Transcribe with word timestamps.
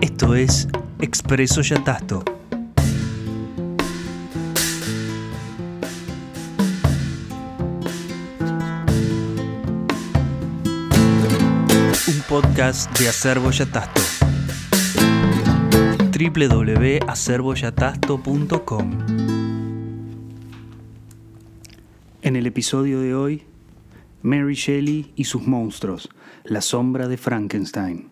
Esto 0.00 0.34
es 0.34 0.66
Expreso 1.00 1.62
Yatasto. 1.62 2.24
Un 12.06 12.20
podcast 12.28 12.96
de 12.98 13.08
Acervo 13.08 13.50
Yatasto. 13.50 14.02
www.acervoyatasto.com 16.12 18.98
En 22.22 22.36
el 22.36 22.46
episodio 22.46 23.00
de 23.00 23.14
hoy, 23.14 23.42
Mary 24.22 24.54
Shelley 24.54 25.12
y 25.16 25.24
sus 25.24 25.46
monstruos, 25.46 26.10
la 26.44 26.60
sombra 26.60 27.08
de 27.08 27.16
Frankenstein. 27.16 28.09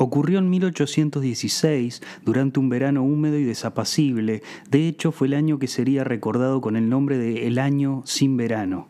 Ocurrió 0.00 0.38
en 0.38 0.48
1816, 0.48 2.02
durante 2.24 2.60
un 2.60 2.68
verano 2.68 3.02
húmedo 3.02 3.36
y 3.36 3.42
desapacible. 3.42 4.42
De 4.70 4.86
hecho, 4.86 5.10
fue 5.10 5.26
el 5.26 5.34
año 5.34 5.58
que 5.58 5.66
sería 5.66 6.04
recordado 6.04 6.60
con 6.60 6.76
el 6.76 6.88
nombre 6.88 7.18
de 7.18 7.48
El 7.48 7.58
Año 7.58 8.02
Sin 8.06 8.36
Verano. 8.36 8.88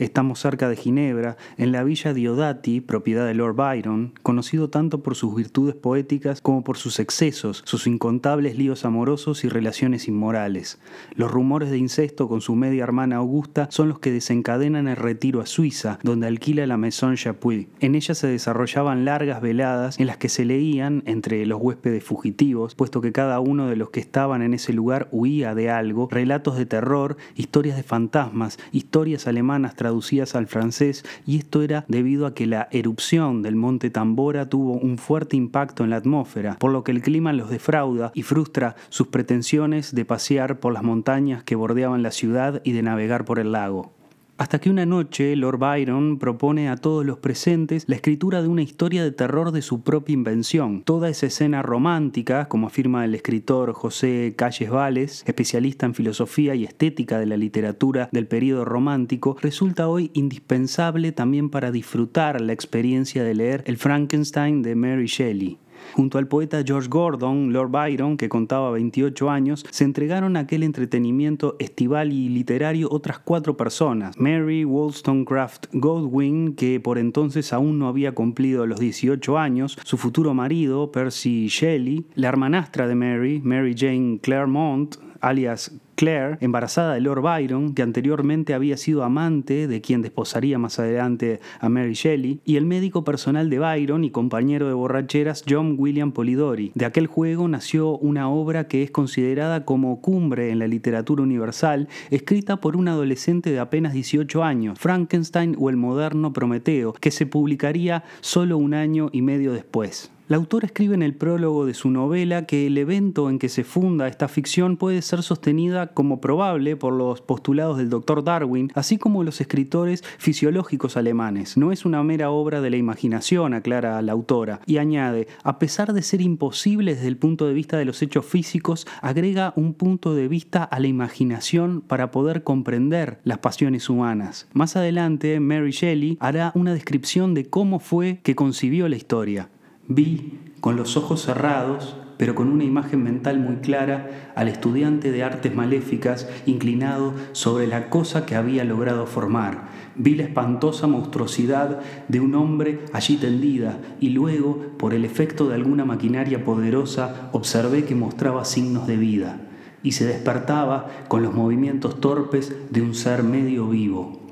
Estamos 0.00 0.40
cerca 0.40 0.70
de 0.70 0.76
Ginebra, 0.76 1.36
en 1.58 1.72
la 1.72 1.84
villa 1.84 2.14
Diodati, 2.14 2.80
propiedad 2.80 3.26
de 3.26 3.34
Lord 3.34 3.54
Byron, 3.54 4.14
conocido 4.22 4.70
tanto 4.70 5.02
por 5.02 5.14
sus 5.14 5.36
virtudes 5.36 5.74
poéticas 5.74 6.40
como 6.40 6.64
por 6.64 6.78
sus 6.78 6.98
excesos, 7.00 7.62
sus 7.66 7.86
incontables 7.86 8.56
líos 8.56 8.86
amorosos 8.86 9.44
y 9.44 9.50
relaciones 9.50 10.08
inmorales. 10.08 10.80
Los 11.14 11.30
rumores 11.30 11.70
de 11.70 11.76
incesto 11.76 12.30
con 12.30 12.40
su 12.40 12.54
media 12.54 12.82
hermana 12.82 13.16
Augusta 13.16 13.68
son 13.70 13.90
los 13.90 13.98
que 13.98 14.10
desencadenan 14.10 14.88
el 14.88 14.96
retiro 14.96 15.42
a 15.42 15.46
Suiza, 15.46 15.98
donde 16.02 16.28
alquila 16.28 16.66
la 16.66 16.78
Maison 16.78 17.14
Chapuis. 17.16 17.66
En 17.80 17.94
ella 17.94 18.14
se 18.14 18.26
desarrollaban 18.26 19.04
largas 19.04 19.42
veladas 19.42 20.00
en 20.00 20.06
las 20.06 20.16
que 20.16 20.30
se 20.30 20.46
leían, 20.46 21.02
entre 21.04 21.44
los 21.44 21.60
huéspedes 21.60 22.04
fugitivos, 22.04 22.74
puesto 22.74 23.02
que 23.02 23.12
cada 23.12 23.38
uno 23.40 23.68
de 23.68 23.76
los 23.76 23.90
que 23.90 24.00
estaban 24.00 24.40
en 24.40 24.54
ese 24.54 24.72
lugar 24.72 25.08
huía 25.10 25.54
de 25.54 25.68
algo, 25.68 26.08
relatos 26.10 26.56
de 26.56 26.64
terror, 26.64 27.18
historias 27.34 27.76
de 27.76 27.82
fantasmas, 27.82 28.58
historias 28.72 29.26
alemanas 29.26 29.74
traducidas 29.74 29.89
al 30.34 30.46
francés 30.46 31.04
y 31.26 31.38
esto 31.38 31.62
era 31.62 31.84
debido 31.88 32.26
a 32.26 32.34
que 32.34 32.46
la 32.46 32.68
erupción 32.70 33.42
del 33.42 33.56
monte 33.56 33.90
Tambora 33.90 34.48
tuvo 34.48 34.74
un 34.74 34.98
fuerte 34.98 35.36
impacto 35.36 35.84
en 35.84 35.90
la 35.90 35.96
atmósfera, 35.96 36.56
por 36.58 36.70
lo 36.70 36.84
que 36.84 36.92
el 36.92 37.02
clima 37.02 37.32
los 37.32 37.50
defrauda 37.50 38.12
y 38.14 38.22
frustra 38.22 38.76
sus 38.88 39.08
pretensiones 39.08 39.94
de 39.94 40.04
pasear 40.04 40.60
por 40.60 40.72
las 40.72 40.82
montañas 40.82 41.42
que 41.42 41.56
bordeaban 41.56 42.02
la 42.02 42.12
ciudad 42.12 42.62
y 42.64 42.72
de 42.72 42.82
navegar 42.82 43.24
por 43.24 43.38
el 43.38 43.52
lago. 43.52 43.99
Hasta 44.40 44.58
que 44.58 44.70
una 44.70 44.86
noche 44.86 45.36
Lord 45.36 45.58
Byron 45.58 46.18
propone 46.18 46.70
a 46.70 46.76
todos 46.78 47.04
los 47.04 47.18
presentes 47.18 47.84
la 47.86 47.96
escritura 47.96 48.40
de 48.40 48.48
una 48.48 48.62
historia 48.62 49.04
de 49.04 49.12
terror 49.12 49.52
de 49.52 49.60
su 49.60 49.82
propia 49.82 50.14
invención. 50.14 50.82
Toda 50.82 51.10
esa 51.10 51.26
escena 51.26 51.60
romántica, 51.60 52.48
como 52.48 52.68
afirma 52.68 53.04
el 53.04 53.14
escritor 53.14 53.74
José 53.74 54.32
Calles 54.38 54.70
Vales, 54.70 55.24
especialista 55.26 55.84
en 55.84 55.94
filosofía 55.94 56.54
y 56.54 56.64
estética 56.64 57.18
de 57.18 57.26
la 57.26 57.36
literatura 57.36 58.08
del 58.12 58.26
período 58.28 58.64
romántico, 58.64 59.36
resulta 59.42 59.88
hoy 59.88 60.10
indispensable 60.14 61.12
también 61.12 61.50
para 61.50 61.70
disfrutar 61.70 62.40
la 62.40 62.54
experiencia 62.54 63.22
de 63.22 63.34
leer 63.34 63.62
El 63.66 63.76
Frankenstein 63.76 64.62
de 64.62 64.74
Mary 64.74 65.04
Shelley. 65.04 65.58
Junto 65.94 66.18
al 66.18 66.28
poeta 66.28 66.62
George 66.64 66.88
Gordon, 66.88 67.52
Lord 67.52 67.70
Byron, 67.70 68.16
que 68.16 68.28
contaba 68.28 68.70
28 68.70 69.30
años, 69.30 69.66
se 69.70 69.84
entregaron 69.84 70.36
a 70.36 70.40
aquel 70.40 70.62
entretenimiento 70.62 71.56
estival 71.58 72.12
y 72.12 72.28
literario 72.28 72.88
otras 72.90 73.18
cuatro 73.18 73.56
personas. 73.56 74.18
Mary 74.18 74.64
Wollstonecraft 74.64 75.66
Godwin, 75.72 76.54
que 76.54 76.80
por 76.80 76.98
entonces 76.98 77.52
aún 77.52 77.78
no 77.78 77.88
había 77.88 78.12
cumplido 78.12 78.66
los 78.66 78.80
18 78.80 79.38
años, 79.38 79.78
su 79.84 79.96
futuro 79.96 80.34
marido, 80.34 80.92
Percy 80.92 81.48
Shelley, 81.48 82.06
la 82.14 82.28
hermanastra 82.28 82.86
de 82.86 82.94
Mary, 82.94 83.40
Mary 83.42 83.74
Jane 83.76 84.18
Claremont, 84.20 84.96
alias 85.20 85.72
Claire, 86.00 86.38
embarazada 86.40 86.94
de 86.94 87.00
Lord 87.02 87.20
Byron, 87.20 87.74
que 87.74 87.82
anteriormente 87.82 88.54
había 88.54 88.78
sido 88.78 89.04
amante 89.04 89.68
de 89.68 89.82
quien 89.82 90.00
desposaría 90.00 90.58
más 90.58 90.78
adelante 90.78 91.40
a 91.60 91.68
Mary 91.68 91.92
Shelley, 91.92 92.40
y 92.46 92.56
el 92.56 92.64
médico 92.64 93.04
personal 93.04 93.50
de 93.50 93.58
Byron 93.58 94.02
y 94.04 94.10
compañero 94.10 94.66
de 94.66 94.72
borracheras 94.72 95.44
John 95.46 95.74
William 95.78 96.12
Polidori. 96.12 96.72
De 96.74 96.86
aquel 96.86 97.06
juego 97.06 97.48
nació 97.48 97.98
una 97.98 98.30
obra 98.30 98.66
que 98.66 98.82
es 98.82 98.90
considerada 98.90 99.66
como 99.66 100.00
cumbre 100.00 100.50
en 100.50 100.58
la 100.58 100.68
literatura 100.68 101.22
universal, 101.22 101.88
escrita 102.10 102.56
por 102.56 102.78
un 102.78 102.88
adolescente 102.88 103.50
de 103.50 103.58
apenas 103.58 103.92
18 103.92 104.42
años, 104.42 104.78
Frankenstein 104.78 105.54
o 105.58 105.68
el 105.68 105.76
moderno 105.76 106.32
Prometeo, 106.32 106.94
que 106.94 107.10
se 107.10 107.26
publicaría 107.26 108.04
solo 108.20 108.56
un 108.56 108.72
año 108.72 109.10
y 109.12 109.20
medio 109.20 109.52
después. 109.52 110.10
La 110.30 110.36
autora 110.36 110.66
escribe 110.66 110.94
en 110.94 111.02
el 111.02 111.16
prólogo 111.16 111.66
de 111.66 111.74
su 111.74 111.90
novela 111.90 112.46
que 112.46 112.68
el 112.68 112.78
evento 112.78 113.30
en 113.30 113.40
que 113.40 113.48
se 113.48 113.64
funda 113.64 114.06
esta 114.06 114.28
ficción 114.28 114.76
puede 114.76 115.02
ser 115.02 115.24
sostenida 115.24 115.88
como 115.88 116.20
probable 116.20 116.76
por 116.76 116.92
los 116.92 117.20
postulados 117.20 117.78
del 117.78 117.90
doctor 117.90 118.22
Darwin, 118.22 118.70
así 118.76 118.96
como 118.96 119.24
los 119.24 119.40
escritores 119.40 120.04
fisiológicos 120.18 120.96
alemanes. 120.96 121.56
No 121.56 121.72
es 121.72 121.84
una 121.84 122.04
mera 122.04 122.30
obra 122.30 122.60
de 122.60 122.70
la 122.70 122.76
imaginación, 122.76 123.54
aclara 123.54 124.00
la 124.02 124.12
autora, 124.12 124.60
y 124.66 124.76
añade, 124.76 125.26
a 125.42 125.58
pesar 125.58 125.92
de 125.92 126.02
ser 126.02 126.20
imposible 126.20 126.94
desde 126.94 127.08
el 127.08 127.16
punto 127.16 127.48
de 127.48 127.52
vista 127.52 127.76
de 127.76 127.86
los 127.86 128.00
hechos 128.00 128.24
físicos, 128.24 128.86
agrega 129.02 129.52
un 129.56 129.74
punto 129.74 130.14
de 130.14 130.28
vista 130.28 130.62
a 130.62 130.78
la 130.78 130.86
imaginación 130.86 131.80
para 131.80 132.12
poder 132.12 132.44
comprender 132.44 133.18
las 133.24 133.38
pasiones 133.38 133.90
humanas. 133.90 134.46
Más 134.52 134.76
adelante, 134.76 135.40
Mary 135.40 135.72
Shelley 135.72 136.18
hará 136.20 136.52
una 136.54 136.72
descripción 136.72 137.34
de 137.34 137.46
cómo 137.46 137.80
fue 137.80 138.20
que 138.22 138.36
concibió 138.36 138.88
la 138.88 138.94
historia. 138.94 139.48
Vi, 139.92 140.38
con 140.60 140.76
los 140.76 140.96
ojos 140.96 141.20
cerrados, 141.20 141.96
pero 142.16 142.36
con 142.36 142.48
una 142.48 142.62
imagen 142.62 143.02
mental 143.02 143.40
muy 143.40 143.56
clara, 143.56 144.32
al 144.36 144.46
estudiante 144.46 145.10
de 145.10 145.24
artes 145.24 145.52
maléficas 145.52 146.28
inclinado 146.46 147.12
sobre 147.32 147.66
la 147.66 147.90
cosa 147.90 148.24
que 148.24 148.36
había 148.36 148.62
logrado 148.62 149.06
formar. 149.06 149.68
Vi 149.96 150.14
la 150.14 150.22
espantosa 150.22 150.86
monstruosidad 150.86 151.80
de 152.06 152.20
un 152.20 152.36
hombre 152.36 152.84
allí 152.92 153.16
tendida 153.16 153.80
y 153.98 154.10
luego, 154.10 154.60
por 154.78 154.94
el 154.94 155.04
efecto 155.04 155.48
de 155.48 155.56
alguna 155.56 155.84
maquinaria 155.84 156.44
poderosa, 156.44 157.28
observé 157.32 157.84
que 157.84 157.96
mostraba 157.96 158.44
signos 158.44 158.86
de 158.86 158.96
vida 158.96 159.40
y 159.82 159.90
se 159.92 160.06
despertaba 160.06 160.86
con 161.08 161.24
los 161.24 161.34
movimientos 161.34 162.00
torpes 162.00 162.54
de 162.70 162.80
un 162.80 162.94
ser 162.94 163.24
medio 163.24 163.66
vivo 163.66 164.29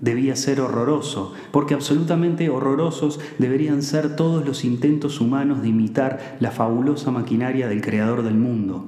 debía 0.00 0.36
ser 0.36 0.60
horroroso, 0.60 1.32
porque 1.50 1.74
absolutamente 1.74 2.48
horrorosos 2.48 3.20
deberían 3.38 3.82
ser 3.82 4.16
todos 4.16 4.44
los 4.44 4.64
intentos 4.64 5.20
humanos 5.20 5.62
de 5.62 5.68
imitar 5.68 6.36
la 6.40 6.50
fabulosa 6.50 7.10
maquinaria 7.10 7.68
del 7.68 7.82
creador 7.82 8.22
del 8.22 8.34
mundo. 8.34 8.86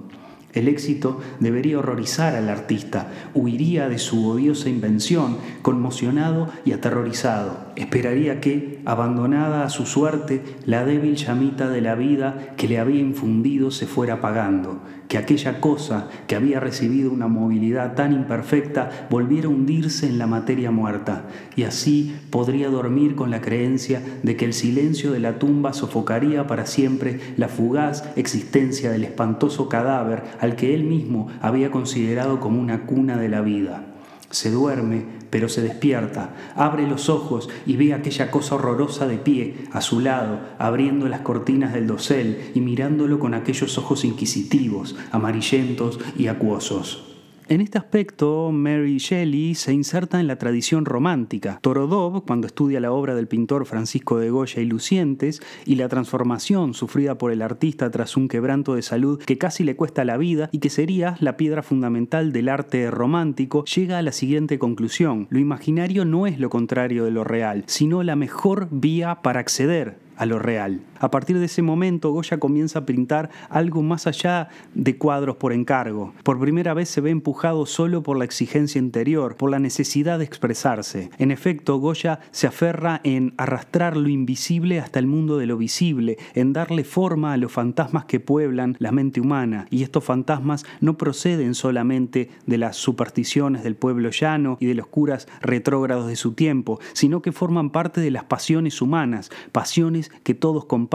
El 0.52 0.68
éxito 0.68 1.18
debería 1.40 1.78
horrorizar 1.78 2.34
al 2.34 2.50
artista, 2.50 3.10
huiría 3.32 3.88
de 3.88 3.98
su 3.98 4.28
odiosa 4.28 4.68
invención, 4.68 5.38
conmocionado 5.62 6.50
y 6.66 6.72
aterrorizado. 6.72 7.71
Esperaría 7.74 8.40
que, 8.40 8.80
abandonada 8.84 9.64
a 9.64 9.70
su 9.70 9.86
suerte, 9.86 10.42
la 10.66 10.84
débil 10.84 11.16
llamita 11.16 11.70
de 11.70 11.80
la 11.80 11.94
vida 11.94 12.54
que 12.58 12.68
le 12.68 12.78
había 12.78 13.00
infundido 13.00 13.70
se 13.70 13.86
fuera 13.86 14.14
apagando, 14.14 14.82
que 15.08 15.16
aquella 15.16 15.58
cosa 15.60 16.08
que 16.26 16.36
había 16.36 16.60
recibido 16.60 17.10
una 17.10 17.28
movilidad 17.28 17.94
tan 17.94 18.12
imperfecta 18.12 19.06
volviera 19.08 19.46
a 19.46 19.50
hundirse 19.50 20.06
en 20.06 20.18
la 20.18 20.26
materia 20.26 20.70
muerta, 20.70 21.24
y 21.56 21.62
así 21.62 22.14
podría 22.28 22.68
dormir 22.68 23.14
con 23.14 23.30
la 23.30 23.40
creencia 23.40 24.02
de 24.22 24.36
que 24.36 24.44
el 24.44 24.52
silencio 24.52 25.12
de 25.12 25.20
la 25.20 25.38
tumba 25.38 25.72
sofocaría 25.72 26.46
para 26.46 26.66
siempre 26.66 27.20
la 27.38 27.48
fugaz 27.48 28.04
existencia 28.16 28.90
del 28.90 29.04
espantoso 29.04 29.70
cadáver 29.70 30.24
al 30.40 30.56
que 30.56 30.74
él 30.74 30.84
mismo 30.84 31.28
había 31.40 31.70
considerado 31.70 32.38
como 32.38 32.60
una 32.60 32.84
cuna 32.84 33.16
de 33.16 33.28
la 33.30 33.40
vida. 33.40 33.86
Se 34.30 34.50
duerme, 34.50 35.21
pero 35.32 35.48
se 35.48 35.62
despierta, 35.62 36.34
abre 36.54 36.86
los 36.86 37.08
ojos 37.08 37.48
y 37.64 37.76
ve 37.76 37.94
aquella 37.94 38.30
cosa 38.30 38.56
horrorosa 38.56 39.06
de 39.06 39.16
pie, 39.16 39.64
a 39.72 39.80
su 39.80 40.00
lado, 40.00 40.40
abriendo 40.58 41.08
las 41.08 41.22
cortinas 41.22 41.72
del 41.72 41.86
dosel 41.86 42.50
y 42.54 42.60
mirándolo 42.60 43.18
con 43.18 43.32
aquellos 43.32 43.78
ojos 43.78 44.04
inquisitivos, 44.04 44.94
amarillentos 45.10 45.98
y 46.18 46.26
acuosos. 46.26 47.11
En 47.52 47.60
este 47.60 47.76
aspecto, 47.76 48.50
Mary 48.50 48.96
Shelley 48.96 49.54
se 49.54 49.74
inserta 49.74 50.18
en 50.18 50.26
la 50.26 50.36
tradición 50.36 50.86
romántica. 50.86 51.58
Torodov, 51.60 52.24
cuando 52.24 52.46
estudia 52.46 52.80
la 52.80 52.92
obra 52.92 53.14
del 53.14 53.28
pintor 53.28 53.66
Francisco 53.66 54.18
de 54.18 54.30
Goya 54.30 54.62
y 54.62 54.64
Lucientes, 54.64 55.42
y 55.66 55.74
la 55.74 55.90
transformación 55.90 56.72
sufrida 56.72 57.18
por 57.18 57.30
el 57.30 57.42
artista 57.42 57.90
tras 57.90 58.16
un 58.16 58.28
quebranto 58.28 58.74
de 58.74 58.80
salud 58.80 59.22
que 59.22 59.36
casi 59.36 59.64
le 59.64 59.76
cuesta 59.76 60.06
la 60.06 60.16
vida 60.16 60.48
y 60.50 60.60
que 60.60 60.70
sería 60.70 61.18
la 61.20 61.36
piedra 61.36 61.62
fundamental 61.62 62.32
del 62.32 62.48
arte 62.48 62.90
romántico, 62.90 63.66
llega 63.66 63.98
a 63.98 64.02
la 64.02 64.12
siguiente 64.12 64.58
conclusión. 64.58 65.26
Lo 65.28 65.38
imaginario 65.38 66.06
no 66.06 66.26
es 66.26 66.40
lo 66.40 66.48
contrario 66.48 67.04
de 67.04 67.10
lo 67.10 67.22
real, 67.22 67.64
sino 67.66 68.02
la 68.02 68.16
mejor 68.16 68.68
vía 68.70 69.16
para 69.20 69.40
acceder 69.40 69.98
a 70.16 70.24
lo 70.24 70.38
real. 70.38 70.80
A 71.02 71.10
partir 71.10 71.40
de 71.40 71.46
ese 71.46 71.62
momento, 71.62 72.12
Goya 72.12 72.38
comienza 72.38 72.78
a 72.78 72.86
pintar 72.86 73.28
algo 73.50 73.82
más 73.82 74.06
allá 74.06 74.50
de 74.72 74.96
cuadros 74.96 75.34
por 75.34 75.52
encargo. 75.52 76.12
Por 76.22 76.38
primera 76.38 76.74
vez 76.74 76.90
se 76.90 77.00
ve 77.00 77.10
empujado 77.10 77.66
solo 77.66 78.04
por 78.04 78.16
la 78.16 78.24
exigencia 78.24 78.78
interior, 78.78 79.36
por 79.36 79.50
la 79.50 79.58
necesidad 79.58 80.20
de 80.20 80.24
expresarse. 80.24 81.10
En 81.18 81.32
efecto, 81.32 81.78
Goya 81.78 82.20
se 82.30 82.46
aferra 82.46 83.00
en 83.02 83.34
arrastrar 83.36 83.96
lo 83.96 84.08
invisible 84.08 84.78
hasta 84.78 85.00
el 85.00 85.08
mundo 85.08 85.38
de 85.38 85.46
lo 85.46 85.56
visible, 85.56 86.18
en 86.34 86.52
darle 86.52 86.84
forma 86.84 87.32
a 87.32 87.36
los 87.36 87.50
fantasmas 87.50 88.04
que 88.04 88.20
pueblan 88.20 88.76
la 88.78 88.92
mente 88.92 89.20
humana. 89.20 89.66
Y 89.70 89.82
estos 89.82 90.04
fantasmas 90.04 90.64
no 90.80 90.96
proceden 90.96 91.56
solamente 91.56 92.30
de 92.46 92.58
las 92.58 92.76
supersticiones 92.76 93.64
del 93.64 93.74
pueblo 93.74 94.10
llano 94.10 94.56
y 94.60 94.66
de 94.66 94.76
los 94.76 94.86
curas 94.86 95.26
retrógrados 95.40 96.06
de 96.06 96.14
su 96.14 96.34
tiempo, 96.34 96.78
sino 96.92 97.22
que 97.22 97.32
forman 97.32 97.70
parte 97.70 98.00
de 98.00 98.12
las 98.12 98.22
pasiones 98.22 98.80
humanas, 98.80 99.32
pasiones 99.50 100.12
que 100.22 100.34
todos 100.34 100.66
comparten 100.66 100.91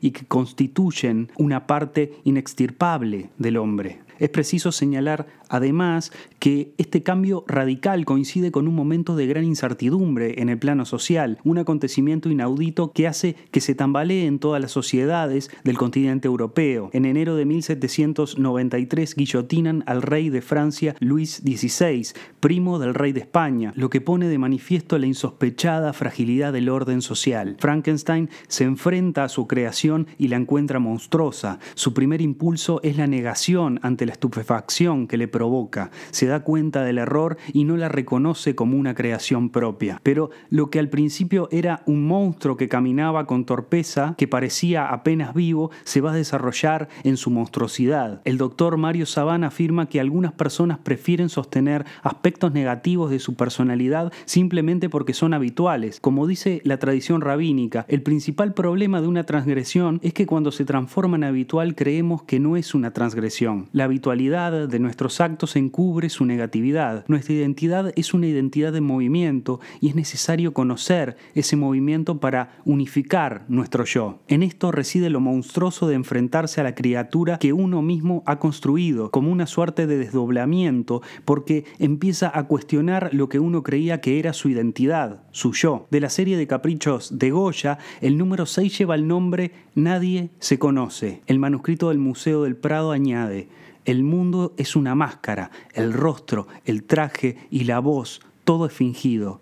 y 0.00 0.10
que 0.12 0.24
constituyen 0.26 1.30
una 1.36 1.66
parte 1.66 2.12
inextirpable 2.24 3.28
del 3.38 3.58
hombre. 3.58 4.03
Es 4.18 4.30
preciso 4.30 4.72
señalar 4.72 5.26
además 5.48 6.12
que 6.38 6.74
este 6.78 7.02
cambio 7.02 7.44
radical 7.46 8.04
coincide 8.04 8.50
con 8.50 8.68
un 8.68 8.74
momento 8.74 9.16
de 9.16 9.26
gran 9.26 9.44
incertidumbre 9.44 10.40
en 10.40 10.48
el 10.48 10.58
plano 10.58 10.84
social, 10.84 11.38
un 11.44 11.58
acontecimiento 11.58 12.28
inaudito 12.28 12.92
que 12.92 13.06
hace 13.06 13.36
que 13.50 13.60
se 13.60 13.74
tambaleen 13.74 14.38
todas 14.38 14.60
las 14.60 14.72
sociedades 14.72 15.50
del 15.64 15.78
continente 15.78 16.26
europeo. 16.26 16.90
En 16.92 17.04
enero 17.04 17.36
de 17.36 17.44
1793 17.44 19.14
guillotinan 19.14 19.84
al 19.86 20.02
rey 20.02 20.28
de 20.30 20.42
Francia 20.42 20.96
Luis 21.00 21.42
XVI, 21.44 22.08
primo 22.40 22.78
del 22.78 22.94
rey 22.94 23.12
de 23.12 23.20
España, 23.20 23.72
lo 23.76 23.90
que 23.90 24.00
pone 24.00 24.28
de 24.28 24.38
manifiesto 24.38 24.98
la 24.98 25.06
insospechada 25.06 25.92
fragilidad 25.92 26.52
del 26.52 26.68
orden 26.68 27.02
social. 27.02 27.56
Frankenstein 27.58 28.28
se 28.48 28.64
enfrenta 28.64 29.24
a 29.24 29.28
su 29.28 29.46
creación 29.46 30.06
y 30.18 30.28
la 30.28 30.36
encuentra 30.36 30.78
monstruosa. 30.78 31.58
Su 31.74 31.94
primer 31.94 32.20
impulso 32.20 32.80
es 32.82 32.96
la 32.96 33.06
negación 33.06 33.80
ante 33.82 34.03
la 34.06 34.12
estupefacción 34.12 35.06
que 35.06 35.16
le 35.16 35.28
provoca, 35.28 35.90
se 36.10 36.26
da 36.26 36.40
cuenta 36.40 36.82
del 36.82 36.98
error 36.98 37.36
y 37.52 37.64
no 37.64 37.76
la 37.76 37.88
reconoce 37.88 38.54
como 38.54 38.76
una 38.76 38.94
creación 38.94 39.50
propia. 39.50 40.00
Pero 40.02 40.30
lo 40.50 40.70
que 40.70 40.78
al 40.78 40.88
principio 40.88 41.48
era 41.50 41.82
un 41.86 42.06
monstruo 42.06 42.56
que 42.56 42.68
caminaba 42.68 43.26
con 43.26 43.44
torpeza, 43.44 44.14
que 44.18 44.28
parecía 44.28 44.88
apenas 44.88 45.34
vivo, 45.34 45.70
se 45.84 46.00
va 46.00 46.12
a 46.12 46.16
desarrollar 46.16 46.88
en 47.02 47.16
su 47.16 47.30
monstruosidad. 47.30 48.20
El 48.24 48.38
doctor 48.38 48.76
Mario 48.76 49.06
Sabana 49.06 49.48
afirma 49.48 49.88
que 49.88 50.00
algunas 50.00 50.32
personas 50.32 50.78
prefieren 50.78 51.28
sostener 51.28 51.84
aspectos 52.02 52.52
negativos 52.52 53.10
de 53.10 53.18
su 53.18 53.34
personalidad 53.34 54.12
simplemente 54.24 54.88
porque 54.88 55.14
son 55.14 55.34
habituales. 55.34 56.00
Como 56.00 56.26
dice 56.26 56.60
la 56.64 56.78
tradición 56.78 57.20
rabínica, 57.20 57.84
el 57.88 58.02
principal 58.02 58.54
problema 58.54 59.00
de 59.00 59.08
una 59.08 59.24
transgresión 59.24 60.00
es 60.02 60.12
que 60.12 60.26
cuando 60.26 60.52
se 60.52 60.64
transforma 60.64 61.16
en 61.16 61.24
habitual 61.24 61.74
creemos 61.74 62.22
que 62.22 62.40
no 62.40 62.56
es 62.56 62.74
una 62.74 62.92
transgresión. 62.92 63.68
La 63.72 63.84
habitualidad 63.94 64.68
de 64.68 64.78
nuestros 64.80 65.20
actos 65.20 65.54
encubre 65.54 66.08
su 66.08 66.24
negatividad. 66.24 67.04
Nuestra 67.06 67.32
identidad 67.32 67.92
es 67.94 68.12
una 68.12 68.26
identidad 68.26 68.72
de 68.72 68.80
movimiento 68.80 69.60
y 69.80 69.88
es 69.88 69.94
necesario 69.94 70.52
conocer 70.52 71.16
ese 71.36 71.54
movimiento 71.54 72.18
para 72.18 72.58
unificar 72.64 73.44
nuestro 73.46 73.84
yo. 73.84 74.18
En 74.26 74.42
esto 74.42 74.72
reside 74.72 75.10
lo 75.10 75.20
monstruoso 75.20 75.86
de 75.86 75.94
enfrentarse 75.94 76.60
a 76.60 76.64
la 76.64 76.74
criatura 76.74 77.38
que 77.38 77.52
uno 77.52 77.82
mismo 77.82 78.24
ha 78.26 78.40
construido, 78.40 79.12
como 79.12 79.30
una 79.30 79.46
suerte 79.46 79.86
de 79.86 79.96
desdoblamiento, 79.96 81.00
porque 81.24 81.64
empieza 81.78 82.36
a 82.36 82.48
cuestionar 82.48 83.10
lo 83.12 83.28
que 83.28 83.38
uno 83.38 83.62
creía 83.62 84.00
que 84.00 84.18
era 84.18 84.32
su 84.32 84.48
identidad, 84.48 85.22
su 85.30 85.52
yo. 85.52 85.86
De 85.92 86.00
la 86.00 86.10
serie 86.10 86.36
de 86.36 86.48
caprichos 86.48 87.16
de 87.16 87.30
Goya, 87.30 87.78
el 88.00 88.18
número 88.18 88.44
6 88.44 88.76
lleva 88.76 88.96
el 88.96 89.06
nombre 89.06 89.52
Nadie 89.76 90.30
se 90.40 90.58
conoce. 90.58 91.22
El 91.28 91.38
manuscrito 91.38 91.90
del 91.90 91.98
Museo 91.98 92.42
del 92.42 92.56
Prado 92.56 92.90
añade, 92.90 93.48
el 93.84 94.02
mundo 94.02 94.54
es 94.56 94.76
una 94.76 94.94
máscara, 94.94 95.50
el 95.72 95.92
rostro, 95.92 96.46
el 96.64 96.84
traje 96.84 97.36
y 97.50 97.64
la 97.64 97.78
voz, 97.80 98.20
todo 98.44 98.66
es 98.66 98.72
fingido. 98.72 99.40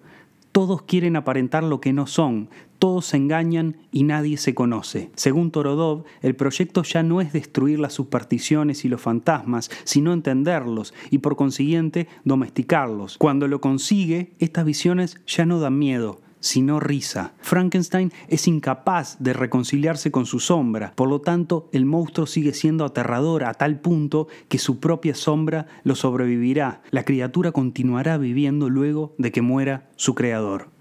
Todos 0.52 0.82
quieren 0.82 1.16
aparentar 1.16 1.64
lo 1.64 1.80
que 1.80 1.94
no 1.94 2.06
son, 2.06 2.50
todos 2.82 3.06
se 3.06 3.16
engañan 3.16 3.76
y 3.92 4.02
nadie 4.02 4.36
se 4.36 4.56
conoce. 4.56 5.12
Según 5.14 5.52
Torodov, 5.52 6.02
el 6.20 6.34
proyecto 6.34 6.82
ya 6.82 7.04
no 7.04 7.20
es 7.20 7.32
destruir 7.32 7.78
las 7.78 7.92
supersticiones 7.92 8.84
y 8.84 8.88
los 8.88 9.00
fantasmas, 9.00 9.70
sino 9.84 10.12
entenderlos 10.12 10.92
y 11.08 11.18
por 11.18 11.36
consiguiente 11.36 12.08
domesticarlos. 12.24 13.18
Cuando 13.18 13.46
lo 13.46 13.60
consigue, 13.60 14.32
estas 14.40 14.64
visiones 14.64 15.20
ya 15.28 15.46
no 15.46 15.60
dan 15.60 15.78
miedo, 15.78 16.20
sino 16.42 16.78
risa. 16.80 17.32
Frankenstein 17.40 18.12
es 18.28 18.46
incapaz 18.46 19.16
de 19.20 19.32
reconciliarse 19.32 20.10
con 20.10 20.26
su 20.26 20.40
sombra, 20.40 20.92
por 20.94 21.08
lo 21.08 21.22
tanto 21.22 21.70
el 21.72 21.86
monstruo 21.86 22.26
sigue 22.26 22.52
siendo 22.52 22.84
aterrador 22.84 23.44
a 23.44 23.54
tal 23.54 23.80
punto 23.80 24.28
que 24.48 24.58
su 24.58 24.78
propia 24.78 25.14
sombra 25.14 25.66
lo 25.84 25.94
sobrevivirá. 25.94 26.82
La 26.90 27.04
criatura 27.04 27.52
continuará 27.52 28.18
viviendo 28.18 28.68
luego 28.68 29.14
de 29.16 29.32
que 29.32 29.40
muera 29.40 29.88
su 29.96 30.14
creador. 30.14 30.71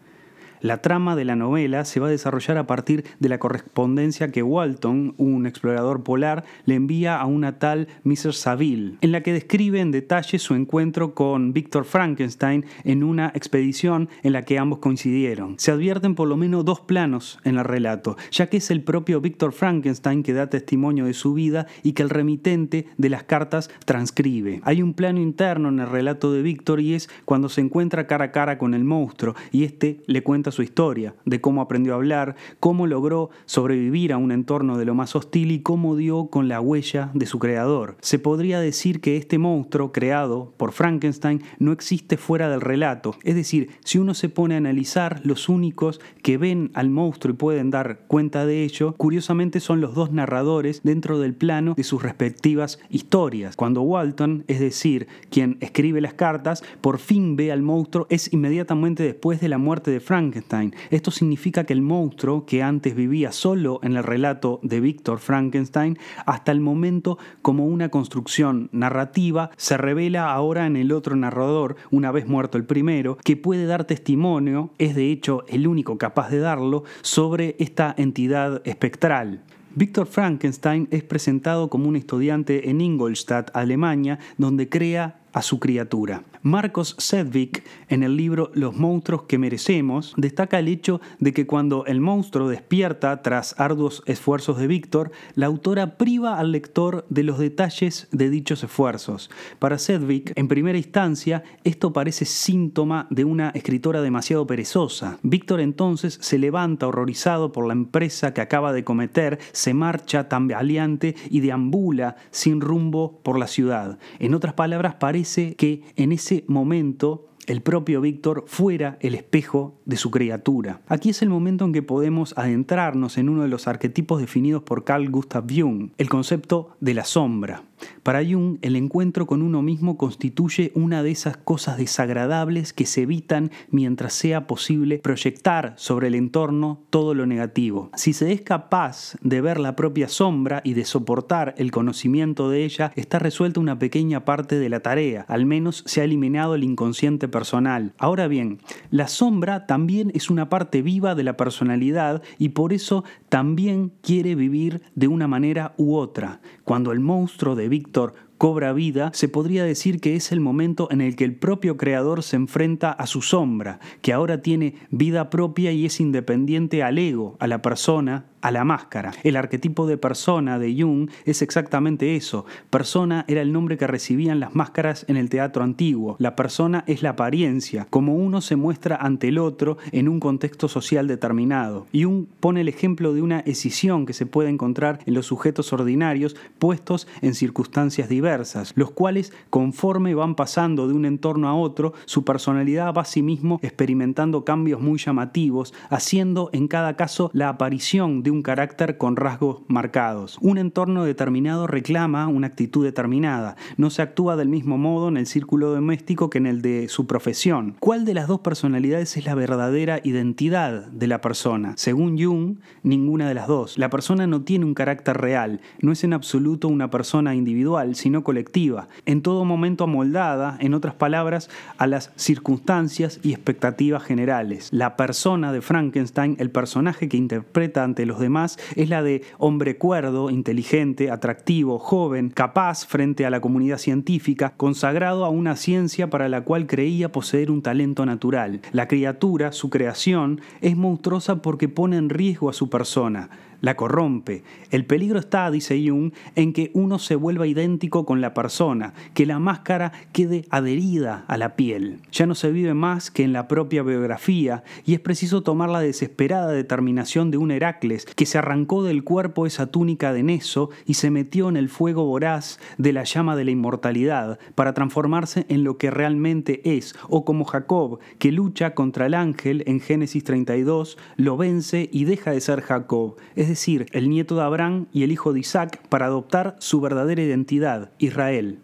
La 0.62 0.84
trama 0.84 1.16
de 1.16 1.26
la 1.26 1.36
novela 1.36 1.86
se 1.86 2.00
va 2.00 2.06
a 2.06 2.12
desarrollar 2.12 2.58
a 2.60 2.68
partir 2.68 3.04
de 3.20 3.30
la 3.30 3.40
correspondencia 3.40 4.32
que 4.32 4.44
Walton, 4.44 5.16
un 5.18 5.48
explorador 5.48 6.04
polar, 6.04 6.44
le 6.66 6.76
envía 6.76 7.20
a 7.20 7.26
una 7.26 7.58
tal 7.58 7.88
Mrs. 8.04 8.38
Saville, 8.38 8.98
en 9.02 9.12
la 9.12 9.22
que 9.22 9.34
describe 9.34 9.80
en 9.80 9.90
detalle 9.90 10.38
su 10.38 10.54
encuentro 10.54 11.16
con 11.16 11.52
Victor 11.52 11.84
Frankenstein 11.84 12.66
en 12.84 13.04
una 13.04 13.32
expedición 13.34 14.08
en 14.22 14.34
la 14.34 14.46
que 14.46 14.60
ambos 14.60 14.78
coincidieron. 14.78 15.56
Se 15.58 15.72
advierten 15.72 16.14
por 16.14 16.28
lo 16.28 16.38
menos 16.38 16.64
dos 16.64 16.80
planos 16.80 17.40
en 17.44 17.58
el 17.58 17.66
relato, 17.66 18.16
ya 18.30 18.46
que 18.46 18.58
es 18.58 18.70
el 18.70 18.84
propio 18.84 19.20
Victor 19.20 19.54
Frankenstein 19.54 20.22
que 20.22 20.34
da 20.34 20.52
testimonio 20.52 21.06
de 21.06 21.16
su 21.16 21.34
vida 21.34 21.66
y 21.82 21.94
que 21.94 22.04
el 22.04 22.12
remitente 22.12 22.86
de 22.98 23.10
las 23.10 23.24
cartas 23.24 23.72
transcribe. 23.86 24.62
Hay 24.64 24.84
un 24.84 24.94
plano 24.94 25.20
interno 25.20 25.70
en 25.70 25.80
el 25.80 25.90
relato 25.90 26.32
de 26.32 26.44
Victor 26.44 26.82
y 26.82 26.94
es 26.94 27.10
cuando 27.26 27.50
se 27.50 27.62
encuentra 27.62 28.06
cara 28.06 28.26
a 28.26 28.32
cara 28.32 28.60
con 28.60 28.76
el 28.76 28.84
monstruo 28.84 29.34
y 29.52 29.64
este 29.64 30.04
le 30.06 30.22
cuenta 30.22 30.51
su 30.52 30.64
historia, 30.64 31.16
de 31.26 31.42
cómo 31.42 31.62
aprendió 31.62 31.94
a 31.94 31.98
hablar, 31.98 32.36
cómo 32.60 32.88
logró 32.88 33.30
sobrevivir 33.46 34.14
a 34.14 34.18
un 34.18 34.32
entorno 34.32 34.78
de 34.78 34.86
lo 34.86 34.96
más 34.96 35.16
hostil 35.16 35.52
y 35.52 35.62
cómo 35.62 35.96
dio 35.96 36.28
con 36.28 36.48
la 36.48 36.62
huella 36.62 37.12
de 37.14 37.26
su 37.26 37.40
creador. 37.40 37.98
Se 38.02 38.20
podría 38.20 38.60
decir 38.60 39.02
que 39.02 39.18
este 39.18 39.38
monstruo 39.38 39.92
creado 39.92 40.54
por 40.58 40.72
Frankenstein 40.72 41.42
no 41.60 41.72
existe 41.72 42.18
fuera 42.18 42.50
del 42.50 42.62
relato, 42.62 43.16
es 43.24 43.36
decir, 43.36 43.70
si 43.84 43.98
uno 43.98 44.14
se 44.14 44.30
pone 44.30 44.56
a 44.56 44.58
analizar, 44.58 45.22
los 45.24 45.50
únicos 45.50 46.00
que 46.22 46.38
ven 46.38 46.72
al 46.74 46.90
monstruo 46.90 47.34
y 47.34 47.38
pueden 47.38 47.72
dar 47.72 48.02
cuenta 48.08 48.46
de 48.46 48.64
ello, 48.64 48.96
curiosamente 48.98 49.60
son 49.60 49.82
los 49.82 49.94
dos 49.94 50.12
narradores 50.12 50.82
dentro 50.84 51.20
del 51.20 51.34
plano 51.34 51.74
de 51.76 51.84
sus 51.84 52.02
respectivas 52.04 52.80
historias. 52.90 53.56
Cuando 53.56 53.82
Walton, 53.82 54.44
es 54.48 54.60
decir, 54.60 55.08
quien 55.30 55.58
escribe 55.62 56.02
las 56.02 56.14
cartas, 56.14 56.64
por 56.82 57.00
fin 57.00 57.36
ve 57.36 57.52
al 57.52 57.62
monstruo, 57.62 58.08
es 58.10 58.32
inmediatamente 58.34 59.04
después 59.04 59.40
de 59.42 59.50
la 59.50 59.58
muerte 59.58 59.92
de 59.92 60.00
Frankenstein 60.00 60.41
esto 60.90 61.12
significa 61.12 61.64
que 61.64 61.74
el 61.74 61.82
monstruo, 61.82 62.46
que 62.46 62.64
antes 62.64 62.96
vivía 62.96 63.32
solo 63.32 63.80
en 63.84 63.96
el 63.96 64.04
relato 64.04 64.60
de 64.64 64.80
Víctor 64.80 65.20
Frankenstein, 65.20 65.98
hasta 66.26 66.52
el 66.52 66.60
momento 66.60 67.18
como 67.42 67.66
una 67.66 67.90
construcción 67.90 68.70
narrativa, 68.72 69.52
se 69.58 69.78
revela 69.78 70.32
ahora 70.32 70.66
en 70.66 70.76
el 70.76 70.92
otro 70.92 71.16
narrador, 71.16 71.76
una 71.92 72.12
vez 72.12 72.28
muerto 72.28 72.58
el 72.58 72.66
primero, 72.66 73.18
que 73.24 73.38
puede 73.38 73.66
dar 73.66 73.86
testimonio, 73.86 74.72
es 74.78 74.96
de 74.96 75.12
hecho 75.12 75.46
el 75.48 75.68
único 75.68 75.98
capaz 75.98 76.30
de 76.30 76.40
darlo, 76.40 76.84
sobre 77.02 77.56
esta 77.60 77.94
entidad 77.98 78.62
espectral. 78.66 79.44
Víctor 79.74 80.06
Frankenstein 80.08 80.90
es 80.92 81.04
presentado 81.04 81.70
como 81.70 81.88
un 81.88 81.96
estudiante 81.96 82.70
en 82.70 82.82
Ingolstadt, 82.82 83.52
Alemania, 83.54 84.20
donde 84.38 84.68
crea 84.68 85.21
a 85.34 85.42
su 85.42 85.60
criatura. 85.60 86.24
Marcos 86.44 86.96
Sedvik, 86.98 87.64
en 87.88 88.04
el 88.04 88.18
libro 88.18 88.52
Los 88.54 88.76
monstruos 88.76 89.24
que 89.24 89.38
merecemos, 89.38 90.14
destaca 90.18 90.60
el 90.60 90.68
hecho 90.68 91.00
de 91.20 91.34
que 91.34 91.46
cuando 91.46 91.86
el 91.86 92.02
monstruo 92.02 92.50
despierta 92.50 93.22
tras 93.22 93.60
arduos 93.60 94.02
esfuerzos 94.08 94.58
de 94.58 94.68
Víctor, 94.68 95.12
la 95.36 95.46
autora 95.46 95.98
priva 95.98 96.40
al 96.40 96.52
lector 96.52 97.06
de 97.10 97.24
los 97.24 97.38
detalles 97.38 98.08
de 98.12 98.30
dichos 98.30 98.64
esfuerzos. 98.64 99.30
Para 99.60 99.78
Sedvik, 99.78 100.34
en 100.36 100.48
primera 100.48 100.78
instancia, 100.78 101.44
esto 101.64 101.94
parece 101.94 102.26
síntoma 102.26 103.08
de 103.10 103.26
una 103.26 103.50
escritora 103.50 104.02
demasiado 104.02 104.48
perezosa. 104.48 105.20
Víctor 105.22 105.60
entonces 105.60 106.18
se 106.22 106.40
levanta 106.40 106.88
horrorizado 106.88 107.52
por 107.52 107.68
la 107.68 107.74
empresa 107.74 108.34
que 108.34 108.42
acaba 108.42 108.74
de 108.74 108.84
cometer, 108.84 109.40
se 109.52 109.74
marcha 109.74 110.28
tambaleante 110.28 111.16
y 111.30 111.42
deambula 111.42 112.16
sin 112.32 112.62
rumbo 112.62 113.20
por 113.24 113.38
la 113.38 113.48
ciudad. 113.48 114.00
En 114.20 114.34
otras 114.34 114.54
palabras, 114.54 114.96
parece 115.22 115.54
que 115.54 115.84
en 115.98 116.12
ese 116.12 116.44
momento 116.48 117.28
el 117.46 117.62
propio 117.62 118.02
Víctor 118.02 118.46
fuera 118.48 118.98
el 119.02 119.14
espejo 119.14 119.76
de 119.86 119.96
su 119.96 120.10
criatura. 120.10 120.82
Aquí 120.88 121.12
es 121.12 121.22
el 121.22 121.30
momento 121.30 121.64
en 121.64 121.74
que 121.74 121.84
podemos 121.84 122.36
adentrarnos 122.38 123.20
en 123.20 123.30
uno 123.30 123.44
de 123.44 123.48
los 123.48 123.68
arquetipos 123.68 124.20
definidos 124.20 124.64
por 124.64 124.84
Carl 124.84 125.12
Gustav 125.12 125.46
Jung, 125.48 125.92
el 126.00 126.10
concepto 126.10 126.76
de 126.80 126.96
la 126.96 127.04
sombra. 127.04 127.62
Para 128.04 128.24
Jung, 128.24 128.58
el 128.62 128.76
encuentro 128.76 129.28
con 129.28 129.42
uno 129.42 129.62
mismo 129.62 129.98
constituye 129.98 130.72
una 130.76 131.04
de 131.04 131.12
esas 131.12 131.38
cosas 131.38 131.78
desagradables 131.78 132.74
que 132.74 132.86
se 132.86 133.04
evitan 133.04 133.52
mientras 133.70 134.14
sea 134.14 134.48
posible 134.48 135.00
proyectar 135.00 135.74
sobre 135.78 136.08
el 136.08 136.16
entorno 136.16 136.84
todo 136.90 137.14
lo 137.14 137.26
negativo. 137.26 137.92
Si 137.96 138.14
se 138.14 138.32
es 138.32 138.42
capaz 138.42 139.16
de 139.22 139.42
ver 139.42 139.60
la 139.60 139.76
propia 139.76 140.08
sombra 140.08 140.62
y 140.64 140.74
de 140.74 140.86
soportar 140.86 141.54
el 141.58 141.72
conocimiento 141.72 142.50
de 142.50 142.66
ella, 142.66 142.92
está 142.96 143.20
resuelta 143.20 143.60
una 143.60 143.80
pequeña 143.80 144.26
parte 144.26 144.60
de 144.60 144.70
la 144.70 144.80
tarea, 144.80 145.26
al 145.28 145.46
menos 145.46 145.84
se 145.86 146.02
ha 146.02 146.04
eliminado 146.04 146.56
el 146.56 146.64
inconsciente 146.64 147.28
personal. 147.28 147.94
Ahora 147.98 148.28
bien, 148.28 148.60
la 148.90 149.08
sombra 149.08 149.66
también 149.66 150.12
es 150.14 150.30
una 150.30 150.50
parte 150.50 150.82
viva 150.82 151.16
de 151.16 151.24
la 151.24 151.38
personalidad 151.38 152.22
y 152.38 152.50
por 152.50 152.74
eso 152.74 153.04
también 153.30 153.92
quiere 154.02 154.36
vivir 154.36 154.82
de 154.96 155.08
una 155.08 155.28
manera 155.28 155.74
u 155.78 155.96
otra. 155.96 156.42
Cuando 156.64 156.92
el 156.92 157.00
monstruo 157.00 157.56
de 157.56 157.70
Víctor 157.72 158.14
cobra 158.38 158.74
vida, 158.74 159.12
se 159.14 159.28
podría 159.28 159.64
decir 159.64 160.00
que 160.00 160.16
es 160.16 160.32
el 160.32 160.40
momento 160.40 160.88
en 160.92 161.00
el 161.00 161.16
que 161.16 161.24
el 161.24 161.36
propio 161.36 161.78
creador 161.78 162.24
se 162.24 162.36
enfrenta 162.36 162.92
a 162.92 163.06
su 163.06 163.22
sombra, 163.22 163.80
que 164.02 164.14
ahora 164.14 164.42
tiene 164.42 164.76
vida 164.90 165.30
propia 165.30 165.72
y 165.72 165.86
es 165.86 166.00
independiente 166.00 166.84
al 166.84 166.98
ego, 166.98 167.38
a 167.40 167.46
la 167.46 167.62
persona, 167.62 168.31
a 168.42 168.52
la 168.52 168.64
máscara. 168.64 169.12
El 169.24 169.36
arquetipo 169.36 169.88
de 169.88 169.98
persona 169.98 170.60
de 170.60 170.76
Jung 170.78 171.10
es 171.26 171.42
exactamente 171.42 172.16
eso. 172.16 172.46
Persona 172.70 173.26
era 173.28 173.42
el 173.42 173.54
nombre 173.54 173.78
que 173.78 173.88
recibían 173.88 174.40
las 174.40 174.56
máscaras 174.56 175.06
en 175.08 175.18
el 175.18 175.30
teatro 175.30 175.64
antiguo. 175.64 176.16
La 176.20 176.36
persona 176.36 176.84
es 176.88 177.04
la 177.04 177.12
apariencia, 177.12 177.88
como 177.90 178.16
uno 178.16 178.42
se 178.42 178.56
muestra 178.56 178.96
ante 178.96 179.28
el 179.28 179.38
otro 179.38 179.78
en 179.92 180.10
un 180.10 180.20
contexto 180.20 180.68
social 180.68 181.08
determinado. 181.08 181.86
Jung 181.94 182.26
pone 182.40 182.62
el 182.62 182.68
ejemplo 182.68 183.14
de 183.14 183.22
una 183.22 183.40
escisión 183.42 184.06
que 184.06 184.14
se 184.14 184.26
puede 184.26 184.50
encontrar 184.50 185.00
en 185.06 185.14
los 185.14 185.26
sujetos 185.26 185.72
ordinarios 185.74 186.36
puestos 186.60 187.08
en 187.22 187.36
circunstancias 187.36 188.10
diversas, 188.10 188.74
los 188.76 188.92
cuales 188.92 189.34
conforme 189.50 190.16
van 190.16 190.36
pasando 190.36 190.88
de 190.88 190.94
un 190.94 191.06
entorno 191.06 191.48
a 191.48 191.56
otro, 191.56 191.94
su 192.06 192.24
personalidad 192.24 192.94
va 192.94 193.04
a 193.04 193.06
sí 193.06 193.22
mismo 193.22 193.60
experimentando 193.62 194.46
cambios 194.46 194.82
muy 194.82 194.98
llamativos, 194.98 195.74
haciendo 195.90 196.50
en 196.54 196.68
cada 196.68 196.96
caso 196.96 197.30
la 197.34 197.50
aparición 197.50 198.24
de 198.24 198.31
un 198.32 198.42
carácter 198.42 198.98
con 198.98 199.16
rasgos 199.16 199.62
marcados. 199.68 200.38
Un 200.42 200.58
entorno 200.58 201.04
determinado 201.04 201.68
reclama 201.68 202.28
una 202.28 202.48
actitud 202.48 202.84
determinada. 202.84 203.56
No 203.78 203.90
se 203.90 204.02
actúa 204.02 204.36
del 204.36 204.50
mismo 204.50 204.78
modo 204.78 205.10
en 205.10 205.18
el 205.18 205.28
círculo 205.28 205.74
doméstico 205.74 206.30
que 206.30 206.38
en 206.38 206.48
el 206.48 206.62
de 206.62 206.88
su 206.90 207.08
profesión. 207.08 207.76
¿Cuál 207.80 208.06
de 208.06 208.14
las 208.14 208.28
dos 208.28 208.40
personalidades 208.40 209.18
es 209.18 209.26
la 209.26 209.36
verdadera 209.36 210.00
identidad 210.04 210.88
de 210.88 211.08
la 211.08 211.22
persona? 211.22 211.74
Según 211.78 212.18
Jung, 212.18 212.58
ninguna 212.84 213.28
de 213.28 213.34
las 213.34 213.48
dos. 213.48 213.78
La 213.78 213.90
persona 213.90 214.28
no 214.28 214.42
tiene 214.42 214.66
un 214.66 214.74
carácter 214.74 215.18
real, 215.18 215.62
no 215.82 215.92
es 215.92 216.04
en 216.04 216.14
absoluto 216.14 216.68
una 216.68 216.90
persona 216.90 217.36
individual, 217.36 217.96
sino 217.96 218.24
colectiva, 218.24 218.88
en 219.06 219.22
todo 219.22 219.46
momento 219.46 219.84
amoldada, 219.84 220.58
en 220.60 220.74
otras 220.74 220.94
palabras, 220.94 221.50
a 221.78 221.88
las 221.88 222.12
circunstancias 222.16 223.20
y 223.24 223.32
expectativas 223.32 224.04
generales. 224.04 224.70
La 224.72 224.96
persona 224.96 225.52
de 225.52 225.62
Frankenstein, 225.62 226.36
el 226.40 226.52
personaje 226.52 227.10
que 227.10 227.18
interpreta 227.18 227.84
ante 227.84 228.06
los 228.06 228.20
demás 228.22 228.58
es 228.78 228.88
la 228.88 229.04
de 229.04 229.24
hombre 229.38 229.78
cuerdo, 229.78 230.30
inteligente, 230.30 231.12
atractivo, 231.12 231.78
joven, 231.78 232.30
capaz 232.30 232.86
frente 232.86 233.26
a 233.26 233.30
la 233.30 233.42
comunidad 233.42 233.78
científica, 233.78 234.54
consagrado 234.56 235.26
a 235.26 235.30
una 235.30 235.58
ciencia 235.58 236.10
para 236.10 236.30
la 236.30 236.46
cual 236.46 236.68
creía 236.68 237.12
poseer 237.12 237.52
un 237.52 237.62
talento 237.62 238.06
natural. 238.06 238.62
La 238.72 238.88
criatura, 238.88 239.52
su 239.52 239.70
creación, 239.70 240.40
es 240.62 240.78
monstruosa 240.78 241.42
porque 241.42 241.68
pone 241.68 241.98
en 241.98 242.10
riesgo 242.10 242.50
a 242.50 242.54
su 242.54 242.70
persona 242.70 243.30
la 243.62 243.76
corrompe. 243.76 244.44
El 244.70 244.86
peligro 244.86 245.20
está, 245.20 245.50
dice 245.50 245.82
Jung, 245.88 246.12
en 246.36 246.54
que 246.54 246.72
uno 246.74 247.00
se 247.00 247.16
vuelva 247.16 247.48
idéntico 247.48 248.06
con 248.06 248.20
la 248.20 248.34
persona, 248.34 248.94
que 249.14 249.26
la 249.26 249.40
máscara 249.40 249.92
quede 250.12 250.46
adherida 250.50 251.24
a 251.28 251.38
la 251.38 251.56
piel. 251.56 252.00
Ya 252.12 252.26
no 252.26 252.36
se 252.36 252.52
vive 252.52 252.74
más 252.74 253.12
que 253.12 253.24
en 253.24 253.34
la 253.34 253.48
propia 253.48 253.84
biografía 253.84 254.64
y 254.86 254.94
es 254.94 255.00
preciso 255.00 255.44
tomar 255.44 255.70
la 255.70 255.80
desesperada 255.80 256.52
determinación 256.52 257.32
de 257.32 257.38
un 257.38 257.52
Heracles 257.52 258.06
que 258.06 258.26
se 258.26 258.38
arrancó 258.38 258.84
del 258.84 259.04
cuerpo 259.04 259.46
esa 259.46 259.68
túnica 259.68 260.14
de 260.14 260.24
Neso 260.24 260.70
y 260.86 260.96
se 260.96 261.12
metió 261.12 261.50
en 261.50 261.58
el 261.58 261.70
fuego 261.70 262.06
voraz 262.06 262.60
de 262.78 262.94
la 262.94 263.04
llama 263.04 263.36
de 263.36 263.46
la 263.46 263.52
inmortalidad 263.52 264.40
para 264.56 264.74
transformarse 264.74 265.46
en 265.50 265.64
lo 265.64 265.78
que 265.78 265.92
realmente 265.92 266.62
es, 266.78 266.96
o 267.10 267.26
como 267.26 267.46
Jacob, 267.46 268.00
que 268.18 268.32
lucha 268.32 268.74
contra 268.74 269.06
el 269.06 269.14
ángel 269.14 269.64
en 269.68 269.80
Génesis 269.80 270.24
32, 270.24 270.98
lo 271.18 271.38
vence 271.38 271.90
y 271.92 272.06
deja 272.06 272.32
de 272.32 272.42
ser 272.42 272.62
Jacob, 272.62 273.16
es 273.36 273.51
decir, 273.52 273.86
el 273.92 274.10
nieto 274.10 274.36
de 274.36 274.44
Abraham 274.44 274.88
y 274.92 275.04
el 275.04 275.12
hijo 275.12 275.34
de 275.34 275.40
Isaac, 275.40 275.82
para 275.90 276.08
adoptar 276.08 276.56
su 276.60 276.82
verdadera 276.82 277.22
identidad, 277.22 277.92
Israel. 278.00 278.60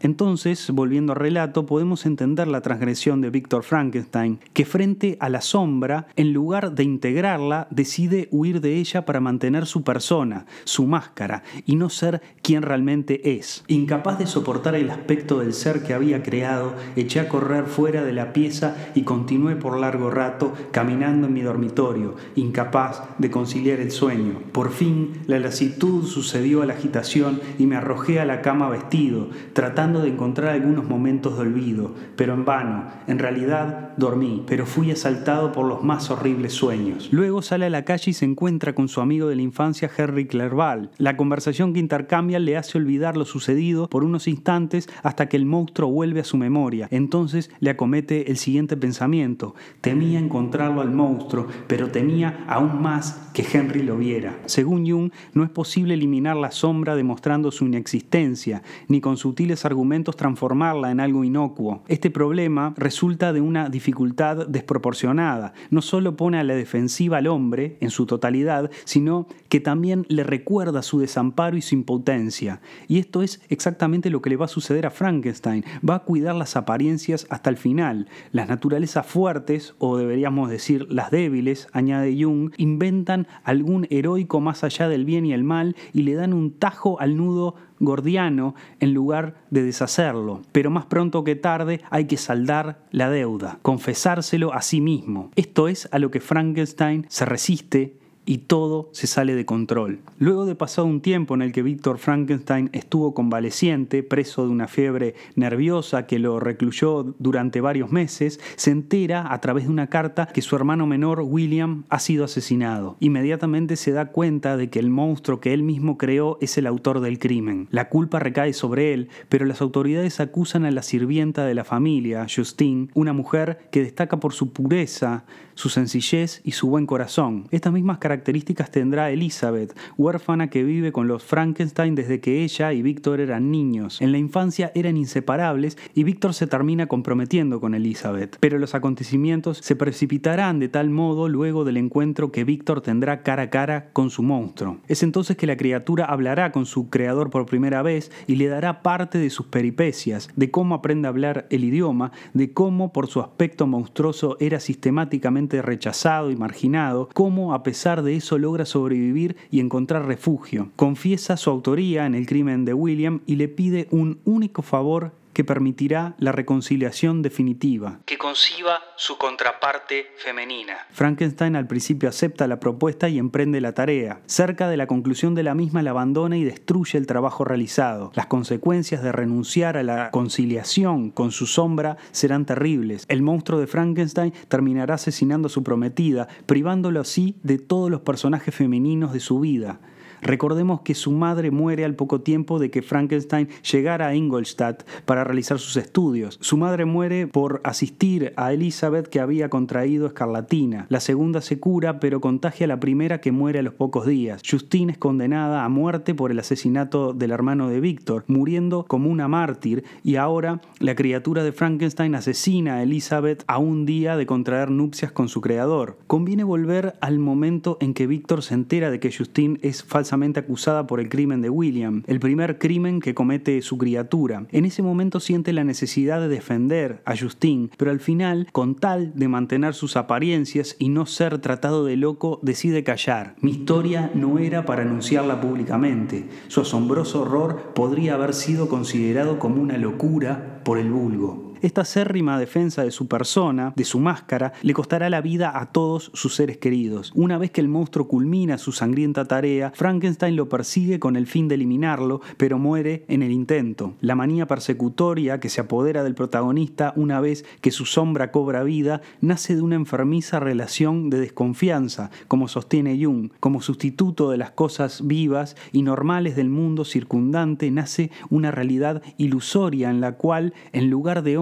Entonces, 0.00 0.70
volviendo 0.70 1.12
al 1.12 1.18
relato, 1.18 1.66
podemos 1.66 2.06
entender 2.06 2.46
la 2.46 2.60
transgresión 2.60 3.20
de 3.20 3.30
Víctor 3.30 3.64
Frankenstein, 3.64 4.38
que 4.52 4.64
frente 4.64 5.16
a 5.20 5.28
la 5.28 5.40
sombra, 5.40 6.06
en 6.16 6.32
lugar 6.32 6.72
de 6.72 6.84
integrarla, 6.84 7.66
decide 7.70 8.28
huir 8.30 8.60
de 8.60 8.76
ella 8.76 9.04
para 9.04 9.20
mantener 9.20 9.66
su 9.66 9.82
persona, 9.82 10.46
su 10.64 10.86
máscara, 10.86 11.42
y 11.66 11.76
no 11.76 11.90
ser 11.90 12.22
quien 12.42 12.62
realmente 12.62 13.36
es. 13.36 13.64
Incapaz 13.66 14.18
de 14.18 14.26
soportar 14.26 14.74
el 14.74 14.90
aspecto 14.90 15.40
del 15.40 15.52
ser 15.52 15.82
que 15.82 15.94
había 15.94 16.22
creado, 16.22 16.74
eché 16.96 17.20
a 17.20 17.28
correr 17.28 17.64
fuera 17.66 18.04
de 18.04 18.12
la 18.12 18.32
pieza 18.32 18.76
y 18.94 19.02
continué 19.02 19.56
por 19.56 19.78
largo 19.78 20.10
rato 20.10 20.52
caminando 20.70 21.26
en 21.26 21.32
mi 21.32 21.40
dormitorio, 21.40 22.14
incapaz 22.36 23.02
de 23.18 23.30
conciliar 23.30 23.80
el 23.80 23.90
sueño. 23.90 24.42
Por 24.52 24.70
fin, 24.70 25.22
la 25.26 25.38
lasitud 25.38 26.06
sucedió 26.06 26.62
a 26.62 26.66
la 26.66 26.74
agitación 26.74 27.40
y 27.58 27.66
me 27.66 27.76
arrojé 27.76 28.20
a 28.20 28.24
la 28.24 28.42
cama 28.42 28.68
vestido, 28.68 29.30
tratando 29.52 29.87
de 29.96 30.08
encontrar 30.08 30.54
algunos 30.54 30.86
momentos 30.86 31.36
de 31.36 31.42
olvido, 31.42 31.94
pero 32.16 32.34
en 32.34 32.44
vano. 32.44 32.84
En 33.06 33.18
realidad 33.18 33.96
dormí, 33.96 34.44
pero 34.46 34.66
fui 34.66 34.90
asaltado 34.90 35.50
por 35.50 35.66
los 35.66 35.82
más 35.82 36.10
horribles 36.10 36.52
sueños. 36.52 37.08
Luego 37.10 37.42
sale 37.42 37.66
a 37.66 37.70
la 37.70 37.84
calle 37.84 38.10
y 38.10 38.14
se 38.14 38.26
encuentra 38.26 38.74
con 38.74 38.88
su 38.88 39.00
amigo 39.00 39.28
de 39.28 39.36
la 39.36 39.42
infancia, 39.42 39.90
Henry 39.96 40.26
Clerval. 40.26 40.90
La 40.98 41.16
conversación 41.16 41.72
que 41.72 41.80
intercambian 41.80 42.44
le 42.44 42.56
hace 42.56 42.78
olvidar 42.78 43.16
lo 43.16 43.24
sucedido 43.24 43.88
por 43.88 44.04
unos 44.04 44.28
instantes 44.28 44.88
hasta 45.02 45.28
que 45.28 45.36
el 45.36 45.46
monstruo 45.46 45.90
vuelve 45.90 46.20
a 46.20 46.24
su 46.24 46.36
memoria. 46.36 46.88
Entonces 46.90 47.50
le 47.60 47.70
acomete 47.70 48.30
el 48.30 48.36
siguiente 48.36 48.76
pensamiento. 48.76 49.54
Temía 49.80 50.18
encontrarlo 50.18 50.82
al 50.82 50.92
monstruo, 50.92 51.46
pero 51.66 51.88
temía 51.88 52.44
aún 52.46 52.82
más 52.82 53.30
que 53.32 53.46
Henry 53.50 53.82
lo 53.82 53.96
viera. 53.96 54.38
Según 54.46 54.88
Jung, 54.88 55.10
no 55.32 55.44
es 55.44 55.50
posible 55.50 55.94
eliminar 55.94 56.36
la 56.36 56.50
sombra 56.50 56.96
demostrando 56.96 57.50
su 57.50 57.64
inexistencia, 57.64 58.62
ni 58.88 59.00
con 59.00 59.16
sutiles 59.16 59.64
argumentos 59.64 59.77
transformarla 60.16 60.90
en 60.90 61.00
algo 61.00 61.24
inocuo. 61.24 61.82
Este 61.88 62.10
problema 62.10 62.74
resulta 62.76 63.32
de 63.32 63.40
una 63.40 63.68
dificultad 63.68 64.46
desproporcionada. 64.46 65.52
No 65.70 65.82
solo 65.82 66.16
pone 66.16 66.38
a 66.38 66.44
la 66.44 66.54
defensiva 66.54 67.18
al 67.18 67.26
hombre 67.26 67.76
en 67.80 67.90
su 67.90 68.06
totalidad, 68.06 68.70
sino 68.84 69.26
que 69.48 69.60
también 69.60 70.04
le 70.08 70.24
recuerda 70.24 70.82
su 70.82 70.98
desamparo 70.98 71.56
y 71.56 71.62
su 71.62 71.74
impotencia. 71.74 72.60
Y 72.88 72.98
esto 72.98 73.22
es 73.22 73.40
exactamente 73.48 74.10
lo 74.10 74.22
que 74.22 74.30
le 74.30 74.36
va 74.36 74.46
a 74.46 74.48
suceder 74.48 74.86
a 74.86 74.90
Frankenstein. 74.90 75.64
Va 75.88 75.96
a 75.96 76.04
cuidar 76.04 76.34
las 76.34 76.56
apariencias 76.56 77.26
hasta 77.30 77.50
el 77.50 77.56
final. 77.56 78.08
Las 78.32 78.48
naturalezas 78.48 79.06
fuertes, 79.06 79.74
o 79.78 79.96
deberíamos 79.96 80.50
decir 80.50 80.86
las 80.90 81.10
débiles, 81.10 81.68
añade 81.72 82.16
Jung, 82.22 82.52
inventan 82.56 83.26
algún 83.44 83.86
heroico 83.90 84.40
más 84.40 84.64
allá 84.64 84.88
del 84.88 85.04
bien 85.04 85.24
y 85.26 85.32
el 85.32 85.44
mal 85.44 85.76
y 85.92 86.02
le 86.02 86.14
dan 86.14 86.32
un 86.32 86.52
tajo 86.52 87.00
al 87.00 87.16
nudo 87.16 87.54
gordiano 87.80 88.54
en 88.80 88.94
lugar 88.94 89.34
de 89.50 89.62
deshacerlo. 89.62 90.42
Pero 90.52 90.70
más 90.70 90.86
pronto 90.86 91.24
que 91.24 91.36
tarde 91.36 91.80
hay 91.90 92.06
que 92.06 92.16
saldar 92.16 92.86
la 92.90 93.10
deuda, 93.10 93.58
confesárselo 93.62 94.52
a 94.52 94.62
sí 94.62 94.80
mismo. 94.80 95.30
Esto 95.36 95.68
es 95.68 95.88
a 95.92 95.98
lo 95.98 96.10
que 96.10 96.20
Frankenstein 96.20 97.06
se 97.08 97.24
resiste 97.24 97.98
y 98.28 98.38
todo 98.38 98.90
se 98.92 99.06
sale 99.06 99.34
de 99.34 99.46
control. 99.46 100.00
Luego 100.18 100.44
de 100.44 100.54
pasado 100.54 100.86
un 100.86 101.00
tiempo 101.00 101.34
en 101.34 101.40
el 101.40 101.50
que 101.50 101.62
Víctor 101.62 101.96
Frankenstein 101.96 102.68
estuvo 102.74 103.14
convaleciente, 103.14 104.02
preso 104.02 104.44
de 104.44 104.50
una 104.50 104.68
fiebre 104.68 105.14
nerviosa 105.34 106.06
que 106.06 106.18
lo 106.18 106.38
recluyó 106.38 107.14
durante 107.18 107.62
varios 107.62 107.90
meses, 107.90 108.38
se 108.56 108.70
entera 108.70 109.32
a 109.32 109.40
través 109.40 109.64
de 109.64 109.70
una 109.70 109.86
carta 109.86 110.26
que 110.26 110.42
su 110.42 110.56
hermano 110.56 110.86
menor 110.86 111.22
William 111.22 111.84
ha 111.88 112.00
sido 112.00 112.26
asesinado. 112.26 112.98
Inmediatamente 113.00 113.76
se 113.76 113.92
da 113.92 114.12
cuenta 114.12 114.58
de 114.58 114.68
que 114.68 114.78
el 114.78 114.90
monstruo 114.90 115.40
que 115.40 115.54
él 115.54 115.62
mismo 115.62 115.96
creó 115.96 116.36
es 116.42 116.58
el 116.58 116.66
autor 116.66 117.00
del 117.00 117.18
crimen. 117.18 117.66
La 117.70 117.88
culpa 117.88 118.18
recae 118.18 118.52
sobre 118.52 118.92
él, 118.92 119.08
pero 119.30 119.46
las 119.46 119.62
autoridades 119.62 120.20
acusan 120.20 120.66
a 120.66 120.70
la 120.70 120.82
sirvienta 120.82 121.46
de 121.46 121.54
la 121.54 121.64
familia, 121.64 122.26
Justine, 122.28 122.88
una 122.92 123.14
mujer 123.14 123.70
que 123.70 123.82
destaca 123.82 124.20
por 124.20 124.34
su 124.34 124.52
pureza, 124.52 125.24
su 125.58 125.70
sencillez 125.70 126.40
y 126.44 126.52
su 126.52 126.68
buen 126.68 126.86
corazón. 126.86 127.48
Estas 127.50 127.72
mismas 127.72 127.98
características 127.98 128.70
tendrá 128.70 129.10
Elizabeth, 129.10 129.76
huérfana 129.96 130.50
que 130.50 130.62
vive 130.62 130.92
con 130.92 131.08
los 131.08 131.24
Frankenstein 131.24 131.96
desde 131.96 132.20
que 132.20 132.44
ella 132.44 132.72
y 132.72 132.80
Víctor 132.80 133.18
eran 133.18 133.50
niños. 133.50 134.00
En 134.00 134.12
la 134.12 134.18
infancia 134.18 134.70
eran 134.76 134.96
inseparables 134.96 135.76
y 135.94 136.04
Víctor 136.04 136.34
se 136.34 136.46
termina 136.46 136.86
comprometiendo 136.86 137.60
con 137.60 137.74
Elizabeth. 137.74 138.36
Pero 138.38 138.60
los 138.60 138.76
acontecimientos 138.76 139.58
se 139.58 139.74
precipitarán 139.74 140.60
de 140.60 140.68
tal 140.68 140.90
modo 140.90 141.28
luego 141.28 141.64
del 141.64 141.78
encuentro 141.78 142.30
que 142.30 142.44
Víctor 142.44 142.80
tendrá 142.80 143.24
cara 143.24 143.42
a 143.42 143.50
cara 143.50 143.90
con 143.92 144.10
su 144.10 144.22
monstruo. 144.22 144.78
Es 144.86 145.02
entonces 145.02 145.36
que 145.36 145.48
la 145.48 145.56
criatura 145.56 146.04
hablará 146.04 146.52
con 146.52 146.66
su 146.66 146.88
creador 146.88 147.30
por 147.30 147.46
primera 147.46 147.82
vez 147.82 148.12
y 148.28 148.36
le 148.36 148.46
dará 148.46 148.80
parte 148.82 149.18
de 149.18 149.28
sus 149.28 149.46
peripecias, 149.46 150.28
de 150.36 150.52
cómo 150.52 150.76
aprende 150.76 151.08
a 151.08 151.10
hablar 151.10 151.48
el 151.50 151.64
idioma, 151.64 152.12
de 152.32 152.52
cómo 152.52 152.92
por 152.92 153.08
su 153.08 153.20
aspecto 153.20 153.66
monstruoso 153.66 154.36
era 154.38 154.60
sistemáticamente 154.60 155.47
rechazado 155.48 156.30
y 156.30 156.36
marginado, 156.36 157.08
cómo 157.14 157.54
a 157.54 157.62
pesar 157.62 158.02
de 158.02 158.16
eso 158.16 158.38
logra 158.38 158.64
sobrevivir 158.64 159.36
y 159.50 159.60
encontrar 159.60 160.06
refugio. 160.06 160.70
Confiesa 160.76 161.36
su 161.36 161.50
autoría 161.50 162.06
en 162.06 162.14
el 162.14 162.26
crimen 162.26 162.64
de 162.64 162.74
William 162.74 163.20
y 163.26 163.36
le 163.36 163.48
pide 163.48 163.88
un 163.90 164.18
único 164.24 164.62
favor 164.62 165.12
que 165.38 165.44
permitirá 165.44 166.16
la 166.18 166.32
reconciliación 166.32 167.22
definitiva. 167.22 168.00
Que 168.06 168.18
conciba 168.18 168.80
su 168.96 169.18
contraparte 169.18 170.08
femenina. 170.16 170.76
Frankenstein 170.90 171.54
al 171.54 171.68
principio 171.68 172.08
acepta 172.08 172.48
la 172.48 172.58
propuesta 172.58 173.08
y 173.08 173.18
emprende 173.18 173.60
la 173.60 173.72
tarea. 173.72 174.20
Cerca 174.26 174.68
de 174.68 174.76
la 174.76 174.88
conclusión 174.88 175.36
de 175.36 175.44
la 175.44 175.54
misma 175.54 175.84
la 175.84 175.90
abandona 175.90 176.36
y 176.36 176.42
destruye 176.42 176.98
el 176.98 177.06
trabajo 177.06 177.44
realizado. 177.44 178.10
Las 178.16 178.26
consecuencias 178.26 179.00
de 179.00 179.12
renunciar 179.12 179.76
a 179.76 179.84
la 179.84 180.10
conciliación 180.10 181.12
con 181.12 181.30
su 181.30 181.46
sombra 181.46 181.98
serán 182.10 182.44
terribles. 182.44 183.04
El 183.06 183.22
monstruo 183.22 183.60
de 183.60 183.68
Frankenstein 183.68 184.32
terminará 184.48 184.94
asesinando 184.94 185.46
a 185.46 185.50
su 185.50 185.62
prometida, 185.62 186.26
privándolo 186.46 187.00
así 187.00 187.36
de 187.44 187.58
todos 187.58 187.92
los 187.92 188.00
personajes 188.00 188.52
femeninos 188.52 189.12
de 189.12 189.20
su 189.20 189.38
vida. 189.38 189.78
Recordemos 190.22 190.80
que 190.80 190.94
su 190.94 191.12
madre 191.12 191.50
muere 191.50 191.84
al 191.84 191.94
poco 191.94 192.20
tiempo 192.20 192.58
de 192.58 192.70
que 192.70 192.82
Frankenstein 192.82 193.48
llegara 193.70 194.08
a 194.08 194.14
Ingolstadt 194.14 194.82
para 195.04 195.24
realizar 195.24 195.58
sus 195.58 195.76
estudios. 195.76 196.38
Su 196.40 196.56
madre 196.56 196.84
muere 196.84 197.26
por 197.26 197.60
asistir 197.64 198.32
a 198.36 198.52
Elizabeth 198.52 199.08
que 199.08 199.20
había 199.20 199.48
contraído 199.48 200.06
escarlatina. 200.06 200.86
La 200.88 201.00
segunda 201.00 201.40
se 201.40 201.60
cura 201.60 202.00
pero 202.00 202.20
contagia 202.20 202.64
a 202.64 202.68
la 202.68 202.80
primera 202.80 203.20
que 203.20 203.32
muere 203.32 203.58
a 203.58 203.62
los 203.62 203.74
pocos 203.74 204.06
días. 204.06 204.42
Justine 204.48 204.92
es 204.92 204.98
condenada 204.98 205.64
a 205.64 205.68
muerte 205.68 206.14
por 206.14 206.30
el 206.30 206.38
asesinato 206.38 207.12
del 207.12 207.30
hermano 207.30 207.68
de 207.68 207.80
Víctor, 207.80 208.24
muriendo 208.26 208.84
como 208.88 209.10
una 209.10 209.28
mártir 209.28 209.84
y 210.02 210.16
ahora 210.16 210.60
la 210.78 210.94
criatura 210.94 211.42
de 211.42 211.52
Frankenstein 211.52 212.14
asesina 212.14 212.76
a 212.76 212.82
Elizabeth 212.82 213.44
a 213.46 213.58
un 213.58 213.86
día 213.86 214.16
de 214.16 214.26
contraer 214.26 214.70
nupcias 214.70 215.12
con 215.12 215.28
su 215.28 215.40
creador. 215.40 215.98
Conviene 216.06 216.44
volver 216.44 216.94
al 217.00 217.18
momento 217.18 217.78
en 217.80 217.94
que 217.94 218.06
Víctor 218.06 218.42
se 218.42 218.54
entera 218.54 218.90
de 218.90 219.00
que 219.00 219.12
Justine 219.12 219.58
es 219.62 219.82
falsa 219.82 220.07
acusada 220.12 220.86
por 220.86 221.00
el 221.00 221.08
crimen 221.08 221.42
de 221.42 221.50
William, 221.50 222.02
el 222.06 222.20
primer 222.20 222.58
crimen 222.58 223.00
que 223.00 223.14
comete 223.14 223.60
su 223.62 223.78
criatura. 223.78 224.46
En 224.50 224.64
ese 224.64 224.82
momento 224.82 225.20
siente 225.20 225.52
la 225.52 225.64
necesidad 225.64 226.20
de 226.20 226.28
defender 226.28 227.02
a 227.04 227.16
Justine, 227.16 227.70
pero 227.76 227.90
al 227.90 228.00
final, 228.00 228.48
con 228.52 228.74
tal 228.74 229.12
de 229.14 229.28
mantener 229.28 229.74
sus 229.74 229.96
apariencias 229.96 230.76
y 230.78 230.88
no 230.88 231.06
ser 231.06 231.38
tratado 231.38 231.84
de 231.84 231.96
loco, 231.96 232.40
decide 232.42 232.84
callar. 232.84 233.34
Mi 233.40 233.52
historia 233.52 234.10
no 234.14 234.38
era 234.38 234.64
para 234.64 234.82
anunciarla 234.82 235.40
públicamente. 235.40 236.28
Su 236.48 236.62
asombroso 236.62 237.22
horror 237.22 237.72
podría 237.74 238.14
haber 238.14 238.34
sido 238.34 238.68
considerado 238.68 239.38
como 239.38 239.60
una 239.60 239.78
locura 239.78 240.60
por 240.64 240.78
el 240.78 240.90
vulgo. 240.90 241.47
Esta 241.60 241.80
acérrima 241.80 242.38
defensa 242.38 242.84
de 242.84 242.90
su 242.90 243.08
persona, 243.08 243.72
de 243.74 243.84
su 243.84 243.98
máscara, 243.98 244.52
le 244.62 244.74
costará 244.74 245.10
la 245.10 245.20
vida 245.20 245.58
a 245.58 245.72
todos 245.72 246.10
sus 246.14 246.34
seres 246.34 246.58
queridos. 246.58 247.12
Una 247.14 247.38
vez 247.38 247.50
que 247.50 247.60
el 247.60 247.68
monstruo 247.68 248.06
culmina 248.06 248.58
su 248.58 248.72
sangrienta 248.72 249.24
tarea, 249.26 249.72
Frankenstein 249.74 250.36
lo 250.36 250.48
persigue 250.48 250.98
con 250.98 251.16
el 251.16 251.26
fin 251.26 251.48
de 251.48 251.56
eliminarlo, 251.56 252.20
pero 252.36 252.58
muere 252.58 253.04
en 253.08 253.22
el 253.22 253.32
intento. 253.32 253.94
La 254.00 254.14
manía 254.14 254.46
persecutoria 254.46 255.40
que 255.40 255.48
se 255.48 255.60
apodera 255.60 256.04
del 256.04 256.14
protagonista 256.14 256.92
una 256.96 257.20
vez 257.20 257.44
que 257.60 257.70
su 257.70 257.86
sombra 257.86 258.30
cobra 258.30 258.62
vida 258.62 259.00
nace 259.20 259.56
de 259.56 259.62
una 259.62 259.76
enfermiza 259.76 260.40
relación 260.40 261.10
de 261.10 261.20
desconfianza, 261.20 262.10
como 262.28 262.48
sostiene 262.48 262.98
Jung. 263.02 263.30
Como 263.40 263.62
sustituto 263.62 264.30
de 264.30 264.36
las 264.36 264.50
cosas 264.50 265.06
vivas 265.06 265.56
y 265.72 265.82
normales 265.82 266.36
del 266.36 266.50
mundo 266.50 266.84
circundante 266.84 267.70
nace 267.70 268.10
una 268.30 268.50
realidad 268.50 269.02
ilusoria 269.16 269.90
en 269.90 270.00
la 270.00 270.12
cual, 270.12 270.54
en 270.72 270.90
lugar 270.90 271.22
de 271.22 271.38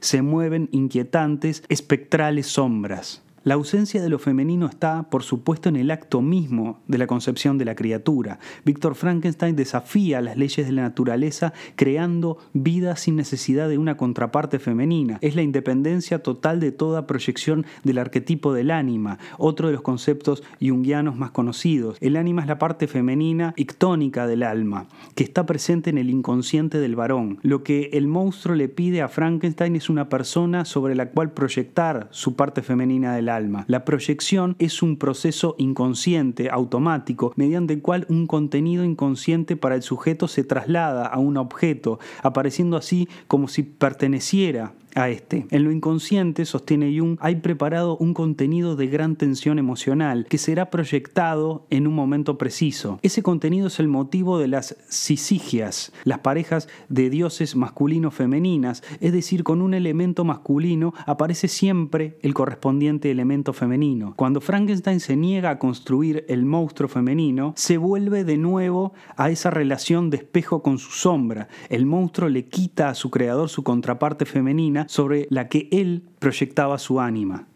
se 0.00 0.22
mueven 0.22 0.68
inquietantes, 0.72 1.62
espectrales 1.68 2.46
sombras. 2.46 3.21
La 3.44 3.54
ausencia 3.54 4.00
de 4.00 4.08
lo 4.08 4.20
femenino 4.20 4.66
está, 4.66 5.10
por 5.10 5.24
supuesto, 5.24 5.68
en 5.68 5.74
el 5.74 5.90
acto 5.90 6.22
mismo 6.22 6.78
de 6.86 6.96
la 6.96 7.08
concepción 7.08 7.58
de 7.58 7.64
la 7.64 7.74
criatura. 7.74 8.38
Víctor 8.64 8.94
Frankenstein 8.94 9.56
desafía 9.56 10.20
las 10.20 10.36
leyes 10.36 10.64
de 10.64 10.70
la 10.70 10.82
naturaleza 10.82 11.52
creando 11.74 12.38
vida 12.52 12.94
sin 12.94 13.16
necesidad 13.16 13.68
de 13.68 13.78
una 13.78 13.96
contraparte 13.96 14.60
femenina. 14.60 15.18
Es 15.22 15.34
la 15.34 15.42
independencia 15.42 16.22
total 16.22 16.60
de 16.60 16.70
toda 16.70 17.08
proyección 17.08 17.66
del 17.82 17.98
arquetipo 17.98 18.52
del 18.52 18.70
ánima, 18.70 19.18
otro 19.38 19.66
de 19.66 19.72
los 19.72 19.82
conceptos 19.82 20.44
jungianos 20.60 21.16
más 21.16 21.32
conocidos. 21.32 21.96
El 22.00 22.14
ánima 22.14 22.42
es 22.42 22.48
la 22.48 22.60
parte 22.60 22.86
femenina 22.86 23.54
ictónica 23.56 24.28
del 24.28 24.44
alma, 24.44 24.86
que 25.16 25.24
está 25.24 25.46
presente 25.46 25.90
en 25.90 25.98
el 25.98 26.10
inconsciente 26.10 26.78
del 26.78 26.94
varón. 26.94 27.40
Lo 27.42 27.64
que 27.64 27.90
el 27.94 28.06
monstruo 28.06 28.54
le 28.54 28.68
pide 28.68 29.02
a 29.02 29.08
Frankenstein 29.08 29.74
es 29.74 29.90
una 29.90 30.08
persona 30.08 30.64
sobre 30.64 30.94
la 30.94 31.10
cual 31.10 31.32
proyectar 31.32 32.06
su 32.12 32.36
parte 32.36 32.62
femenina 32.62 33.16
del 33.16 33.30
alma 33.30 33.31
La 33.66 33.84
proyección 33.84 34.56
es 34.58 34.82
un 34.82 34.96
proceso 34.96 35.54
inconsciente, 35.58 36.50
automático, 36.50 37.32
mediante 37.36 37.74
el 37.74 37.82
cual 37.82 38.06
un 38.08 38.26
contenido 38.26 38.84
inconsciente 38.84 39.56
para 39.56 39.74
el 39.74 39.82
sujeto 39.82 40.28
se 40.28 40.44
traslada 40.44 41.06
a 41.06 41.18
un 41.18 41.36
objeto, 41.36 41.98
apareciendo 42.22 42.76
así 42.76 43.08
como 43.28 43.48
si 43.48 43.62
perteneciera 43.62 44.74
a 44.94 45.08
este. 45.08 45.46
En 45.50 45.64
lo 45.64 45.72
inconsciente, 45.72 46.44
sostiene 46.44 46.96
Jung, 46.96 47.16
hay 47.20 47.36
preparado 47.36 47.96
un 47.96 48.14
contenido 48.14 48.76
de 48.76 48.86
gran 48.86 49.16
tensión 49.16 49.58
emocional 49.58 50.26
que 50.28 50.38
será 50.38 50.70
proyectado 50.70 51.66
en 51.70 51.86
un 51.86 51.94
momento 51.94 52.38
preciso. 52.38 52.98
Ese 53.02 53.22
contenido 53.22 53.68
es 53.68 53.78
el 53.80 53.88
motivo 53.88 54.38
de 54.38 54.48
las 54.48 54.76
sisigias, 54.88 55.92
las 56.04 56.20
parejas 56.20 56.68
de 56.88 57.10
dioses 57.10 57.56
masculino-femeninas, 57.56 58.82
es 59.00 59.12
decir, 59.12 59.44
con 59.44 59.62
un 59.62 59.74
elemento 59.74 60.24
masculino 60.24 60.94
aparece 61.06 61.48
siempre 61.48 62.18
el 62.22 62.34
correspondiente 62.34 63.10
elemento 63.10 63.52
femenino. 63.52 64.14
Cuando 64.16 64.40
Frankenstein 64.40 65.00
se 65.00 65.16
niega 65.16 65.50
a 65.50 65.58
construir 65.58 66.24
el 66.28 66.44
monstruo 66.44 66.88
femenino, 66.88 67.54
se 67.56 67.78
vuelve 67.78 68.24
de 68.24 68.36
nuevo 68.36 68.92
a 69.16 69.30
esa 69.30 69.50
relación 69.50 70.10
de 70.10 70.18
espejo 70.18 70.62
con 70.62 70.78
su 70.78 70.90
sombra. 70.90 71.48
El 71.68 71.86
monstruo 71.86 72.28
le 72.28 72.46
quita 72.46 72.88
a 72.88 72.94
su 72.94 73.10
creador 73.10 73.48
su 73.48 73.62
contraparte 73.62 74.26
femenina 74.26 74.81
sobre 74.88 75.26
la 75.30 75.48
que 75.48 75.68
él 75.72 76.02
proyectaba 76.18 76.78
su 76.78 77.00
ánima. 77.00 77.46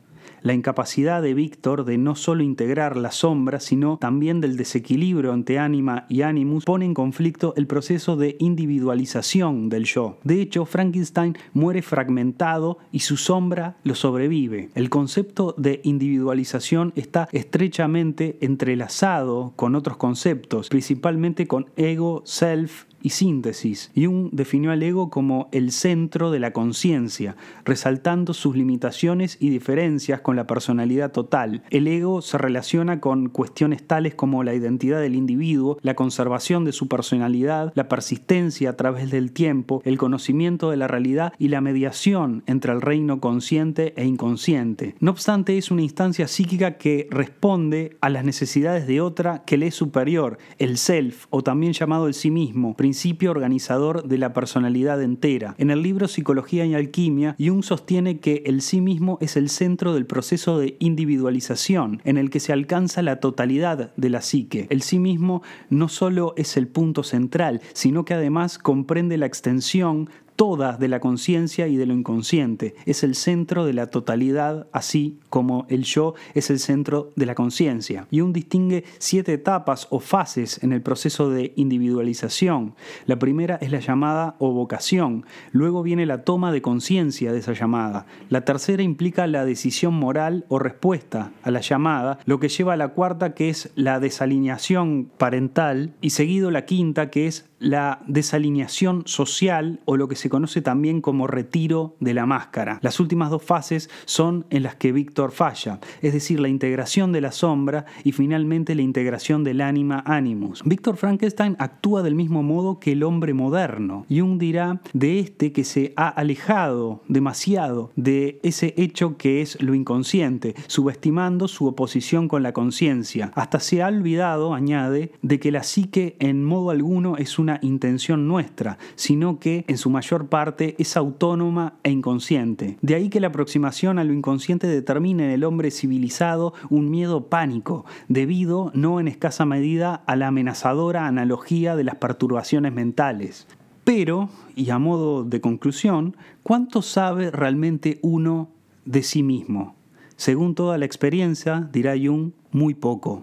La 0.46 0.54
incapacidad 0.54 1.22
de 1.22 1.34
Víctor 1.34 1.84
de 1.84 1.98
no 1.98 2.14
solo 2.14 2.44
integrar 2.44 2.96
la 2.96 3.10
sombra, 3.10 3.58
sino 3.58 3.96
también 3.96 4.40
del 4.40 4.56
desequilibrio 4.56 5.34
entre 5.34 5.58
ánima 5.58 6.06
y 6.08 6.22
animus, 6.22 6.64
pone 6.64 6.84
en 6.84 6.94
conflicto 6.94 7.52
el 7.56 7.66
proceso 7.66 8.16
de 8.16 8.36
individualización 8.38 9.68
del 9.68 9.86
yo. 9.86 10.18
De 10.22 10.40
hecho, 10.40 10.64
Frankenstein 10.64 11.36
muere 11.52 11.82
fragmentado 11.82 12.78
y 12.92 13.00
su 13.00 13.16
sombra 13.16 13.76
lo 13.82 13.96
sobrevive. 13.96 14.70
El 14.76 14.88
concepto 14.88 15.52
de 15.58 15.80
individualización 15.82 16.92
está 16.94 17.28
estrechamente 17.32 18.38
entrelazado 18.40 19.52
con 19.56 19.74
otros 19.74 19.96
conceptos, 19.96 20.68
principalmente 20.68 21.48
con 21.48 21.70
ego, 21.76 22.22
self 22.24 22.84
y 23.06 23.10
síntesis. 23.10 23.92
Jung 23.94 24.30
definió 24.32 24.72
al 24.72 24.82
ego 24.82 25.10
como 25.10 25.48
el 25.52 25.70
centro 25.70 26.32
de 26.32 26.40
la 26.40 26.52
conciencia, 26.52 27.36
resaltando 27.64 28.34
sus 28.34 28.56
limitaciones 28.56 29.36
y 29.38 29.50
diferencias 29.50 30.22
con 30.22 30.34
la 30.34 30.48
personalidad 30.48 31.12
total. 31.12 31.62
El 31.70 31.86
ego 31.86 32.20
se 32.20 32.36
relaciona 32.36 32.98
con 32.98 33.28
cuestiones 33.28 33.86
tales 33.86 34.16
como 34.16 34.42
la 34.42 34.54
identidad 34.54 35.00
del 35.00 35.14
individuo, 35.14 35.78
la 35.82 35.94
conservación 35.94 36.64
de 36.64 36.72
su 36.72 36.88
personalidad, 36.88 37.72
la 37.76 37.86
persistencia 37.86 38.70
a 38.70 38.76
través 38.76 39.08
del 39.12 39.30
tiempo, 39.30 39.82
el 39.84 39.98
conocimiento 39.98 40.72
de 40.72 40.76
la 40.76 40.88
realidad 40.88 41.32
y 41.38 41.46
la 41.46 41.60
mediación 41.60 42.42
entre 42.46 42.72
el 42.72 42.80
reino 42.80 43.20
consciente 43.20 43.94
e 43.96 44.04
inconsciente. 44.04 44.96
No 44.98 45.12
obstante, 45.12 45.56
es 45.56 45.70
una 45.70 45.82
instancia 45.82 46.26
psíquica 46.26 46.72
que 46.76 47.06
responde 47.08 47.96
a 48.00 48.08
las 48.08 48.24
necesidades 48.24 48.88
de 48.88 49.00
otra 49.00 49.44
que 49.46 49.58
le 49.58 49.68
es 49.68 49.76
superior, 49.76 50.38
el 50.58 50.76
self, 50.76 51.26
o 51.30 51.44
también 51.44 51.72
llamado 51.72 52.08
el 52.08 52.14
sí 52.14 52.32
mismo, 52.32 52.74
principio 52.96 53.30
organizador 53.30 54.08
de 54.08 54.16
la 54.16 54.32
personalidad 54.32 55.02
entera. 55.02 55.54
En 55.58 55.70
el 55.70 55.82
libro 55.82 56.08
Psicología 56.08 56.64
y 56.64 56.72
Alquimia, 56.72 57.36
Jung 57.38 57.62
sostiene 57.62 58.20
que 58.20 58.42
el 58.46 58.62
sí 58.62 58.80
mismo 58.80 59.18
es 59.20 59.36
el 59.36 59.50
centro 59.50 59.92
del 59.92 60.06
proceso 60.06 60.58
de 60.58 60.76
individualización, 60.78 62.00
en 62.04 62.16
el 62.16 62.30
que 62.30 62.40
se 62.40 62.54
alcanza 62.54 63.02
la 63.02 63.20
totalidad 63.20 63.92
de 63.96 64.08
la 64.08 64.22
psique. 64.22 64.66
El 64.70 64.80
sí 64.80 64.98
mismo 64.98 65.42
no 65.68 65.90
solo 65.90 66.32
es 66.38 66.56
el 66.56 66.68
punto 66.68 67.02
central, 67.02 67.60
sino 67.74 68.06
que 68.06 68.14
además 68.14 68.56
comprende 68.56 69.18
la 69.18 69.26
extensión 69.26 70.08
toda 70.36 70.76
de 70.76 70.88
la 70.88 71.00
conciencia 71.00 71.66
y 71.66 71.76
de 71.76 71.86
lo 71.86 71.94
inconsciente. 71.94 72.74
Es 72.84 73.02
el 73.02 73.14
centro 73.14 73.64
de 73.64 73.72
la 73.72 73.88
totalidad, 73.88 74.68
así 74.72 75.18
como 75.30 75.66
el 75.68 75.84
yo 75.84 76.14
es 76.34 76.50
el 76.50 76.58
centro 76.58 77.12
de 77.16 77.26
la 77.26 77.34
conciencia. 77.34 78.06
Y 78.10 78.20
un 78.20 78.32
distingue 78.32 78.84
siete 78.98 79.32
etapas 79.32 79.88
o 79.90 79.98
fases 79.98 80.62
en 80.62 80.72
el 80.72 80.82
proceso 80.82 81.30
de 81.30 81.52
individualización. 81.56 82.74
La 83.06 83.18
primera 83.18 83.56
es 83.56 83.72
la 83.72 83.80
llamada 83.80 84.36
o 84.38 84.52
vocación. 84.52 85.24
Luego 85.52 85.82
viene 85.82 86.06
la 86.06 86.22
toma 86.22 86.52
de 86.52 86.62
conciencia 86.62 87.32
de 87.32 87.38
esa 87.38 87.54
llamada. 87.54 88.06
La 88.28 88.44
tercera 88.44 88.82
implica 88.82 89.26
la 89.26 89.44
decisión 89.44 89.94
moral 89.94 90.44
o 90.48 90.58
respuesta 90.58 91.32
a 91.42 91.50
la 91.50 91.60
llamada, 91.60 92.18
lo 92.26 92.38
que 92.40 92.48
lleva 92.48 92.74
a 92.74 92.76
la 92.76 92.88
cuarta 92.88 93.34
que 93.34 93.48
es 93.48 93.70
la 93.74 94.00
desalineación 94.00 95.10
parental 95.16 95.94
y 96.00 96.10
seguido 96.10 96.50
la 96.50 96.66
quinta 96.66 97.10
que 97.10 97.26
es 97.26 97.45
la 97.58 98.02
desalineación 98.06 99.02
social 99.06 99.80
o 99.84 99.96
lo 99.96 100.08
que 100.08 100.16
se 100.16 100.28
conoce 100.28 100.60
también 100.62 101.00
como 101.00 101.26
retiro 101.26 101.96
de 102.00 102.14
la 102.14 102.26
máscara. 102.26 102.78
Las 102.82 103.00
últimas 103.00 103.30
dos 103.30 103.42
fases 103.42 103.90
son 104.04 104.46
en 104.50 104.62
las 104.62 104.76
que 104.76 104.92
Víctor 104.92 105.32
falla, 105.32 105.80
es 106.02 106.12
decir, 106.12 106.40
la 106.40 106.48
integración 106.48 107.12
de 107.12 107.20
la 107.20 107.32
sombra 107.32 107.86
y 108.04 108.12
finalmente 108.12 108.74
la 108.74 108.82
integración 108.82 109.44
del 109.44 109.60
ánima 109.60 110.02
animus. 110.06 110.62
Víctor 110.64 110.96
Frankenstein 110.96 111.56
actúa 111.58 112.02
del 112.02 112.14
mismo 112.14 112.42
modo 112.42 112.78
que 112.78 112.92
el 112.92 113.02
hombre 113.02 113.34
moderno. 113.34 114.06
Jung 114.08 114.38
dirá 114.38 114.80
de 114.92 115.20
este 115.20 115.52
que 115.52 115.64
se 115.64 115.92
ha 115.96 116.08
alejado 116.08 117.02
demasiado 117.08 117.90
de 117.96 118.40
ese 118.42 118.74
hecho 118.76 119.16
que 119.16 119.42
es 119.42 119.60
lo 119.62 119.74
inconsciente, 119.74 120.54
subestimando 120.66 121.48
su 121.48 121.66
oposición 121.66 122.28
con 122.28 122.42
la 122.42 122.52
conciencia. 122.52 123.32
Hasta 123.34 123.60
se 123.60 123.82
ha 123.82 123.88
olvidado, 123.88 124.54
añade, 124.54 125.12
de 125.22 125.40
que 125.40 125.52
la 125.52 125.62
psique 125.62 126.16
en 126.18 126.44
modo 126.44 126.70
alguno 126.70 127.16
es 127.16 127.38
un 127.38 127.45
una 127.46 127.60
intención 127.62 128.26
nuestra, 128.26 128.76
sino 128.96 129.38
que 129.38 129.64
en 129.68 129.78
su 129.78 129.88
mayor 129.88 130.26
parte 130.26 130.74
es 130.78 130.96
autónoma 130.96 131.74
e 131.84 131.92
inconsciente. 131.92 132.76
De 132.82 132.96
ahí 132.96 133.08
que 133.08 133.20
la 133.20 133.28
aproximación 133.28 134.00
a 134.00 134.04
lo 134.04 134.12
inconsciente 134.12 134.66
determine 134.66 135.26
en 135.26 135.30
el 135.30 135.44
hombre 135.44 135.70
civilizado 135.70 136.54
un 136.70 136.90
miedo 136.90 137.28
pánico, 137.28 137.84
debido 138.08 138.72
no 138.74 138.98
en 138.98 139.06
escasa 139.06 139.44
medida 139.44 140.02
a 140.06 140.16
la 140.16 140.26
amenazadora 140.26 141.06
analogía 141.06 141.76
de 141.76 141.84
las 141.84 141.94
perturbaciones 141.94 142.72
mentales. 142.72 143.46
Pero, 143.84 144.28
y 144.56 144.70
a 144.70 144.80
modo 144.80 145.22
de 145.22 145.40
conclusión, 145.40 146.16
¿cuánto 146.42 146.82
sabe 146.82 147.30
realmente 147.30 148.00
uno 148.02 148.48
de 148.84 149.04
sí 149.04 149.22
mismo? 149.22 149.76
Según 150.16 150.56
toda 150.56 150.78
la 150.78 150.86
experiencia, 150.86 151.68
dirá 151.72 151.94
Jung, 151.96 152.32
muy 152.50 152.74
poco. 152.74 153.22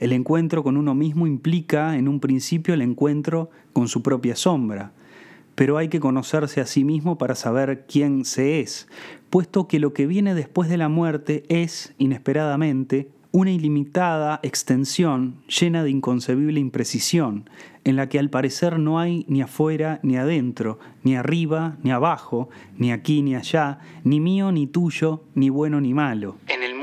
El 0.00 0.14
encuentro 0.14 0.62
con 0.62 0.78
uno 0.78 0.94
mismo 0.94 1.26
implica, 1.26 1.98
en 1.98 2.08
un 2.08 2.20
principio, 2.20 2.72
el 2.72 2.80
encuentro 2.80 3.50
con 3.74 3.86
su 3.86 4.02
propia 4.02 4.34
sombra, 4.34 4.92
pero 5.54 5.76
hay 5.76 5.88
que 5.88 6.00
conocerse 6.00 6.62
a 6.62 6.66
sí 6.66 6.84
mismo 6.84 7.18
para 7.18 7.34
saber 7.34 7.84
quién 7.86 8.24
se 8.24 8.60
es, 8.60 8.88
puesto 9.28 9.68
que 9.68 9.78
lo 9.78 9.92
que 9.92 10.06
viene 10.06 10.34
después 10.34 10.70
de 10.70 10.78
la 10.78 10.88
muerte 10.88 11.44
es, 11.50 11.94
inesperadamente, 11.98 13.10
una 13.32 13.50
ilimitada 13.50 14.40
extensión 14.42 15.36
llena 15.46 15.84
de 15.84 15.90
inconcebible 15.90 16.58
imprecisión, 16.58 17.48
en 17.84 17.96
la 17.96 18.08
que 18.08 18.18
al 18.18 18.30
parecer 18.30 18.78
no 18.78 18.98
hay 18.98 19.26
ni 19.28 19.42
afuera 19.42 20.00
ni 20.02 20.16
adentro, 20.16 20.78
ni 21.04 21.14
arriba 21.14 21.76
ni 21.82 21.90
abajo, 21.90 22.48
ni 22.78 22.90
aquí 22.90 23.20
ni 23.20 23.34
allá, 23.34 23.80
ni 24.02 24.18
mío 24.18 24.50
ni 24.50 24.66
tuyo, 24.66 25.24
ni 25.34 25.50
bueno 25.50 25.80
ni 25.80 25.92
malo. 25.92 26.36
En 26.48 26.62
el 26.62 26.74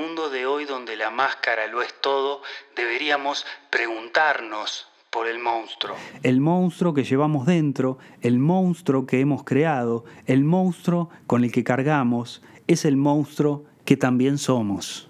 donde 0.67 0.95
la 0.95 1.09
máscara 1.09 1.67
lo 1.67 1.81
es 1.81 1.93
todo, 2.01 2.41
deberíamos 2.75 3.45
preguntarnos 3.69 4.87
por 5.09 5.27
el 5.27 5.39
monstruo. 5.39 5.95
El 6.21 6.41
monstruo 6.41 6.93
que 6.93 7.03
llevamos 7.03 7.45
dentro, 7.45 7.97
el 8.21 8.39
monstruo 8.39 9.05
que 9.05 9.19
hemos 9.19 9.43
creado, 9.43 10.05
el 10.25 10.43
monstruo 10.43 11.09
con 11.25 11.43
el 11.43 11.51
que 11.51 11.63
cargamos, 11.63 12.41
es 12.67 12.85
el 12.85 12.97
monstruo 12.97 13.65
que 13.85 13.97
también 13.97 14.37
somos. 14.37 15.09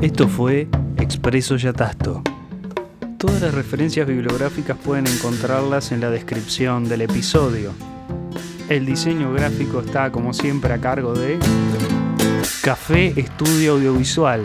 Esto 0.00 0.28
fue 0.28 0.68
Expreso 0.96 1.56
Yatasto. 1.56 2.22
Todas 3.18 3.42
las 3.42 3.52
referencias 3.52 4.06
bibliográficas 4.06 4.78
pueden 4.78 5.06
encontrarlas 5.06 5.92
en 5.92 6.00
la 6.00 6.10
descripción 6.10 6.88
del 6.88 7.02
episodio. 7.02 7.74
El 8.70 8.86
diseño 8.86 9.32
gráfico 9.32 9.80
está 9.80 10.10
como 10.12 10.32
siempre 10.32 10.72
a 10.72 10.80
cargo 10.80 11.12
de 11.12 11.38
Café 12.62 13.12
Estudio 13.16 13.72
Audiovisual. 13.72 14.44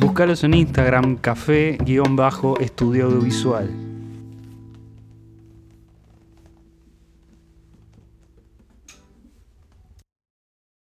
Búscalos 0.00 0.44
en 0.44 0.54
Instagram, 0.54 1.16
café-estudio 1.16 3.06
audiovisual. 3.06 3.91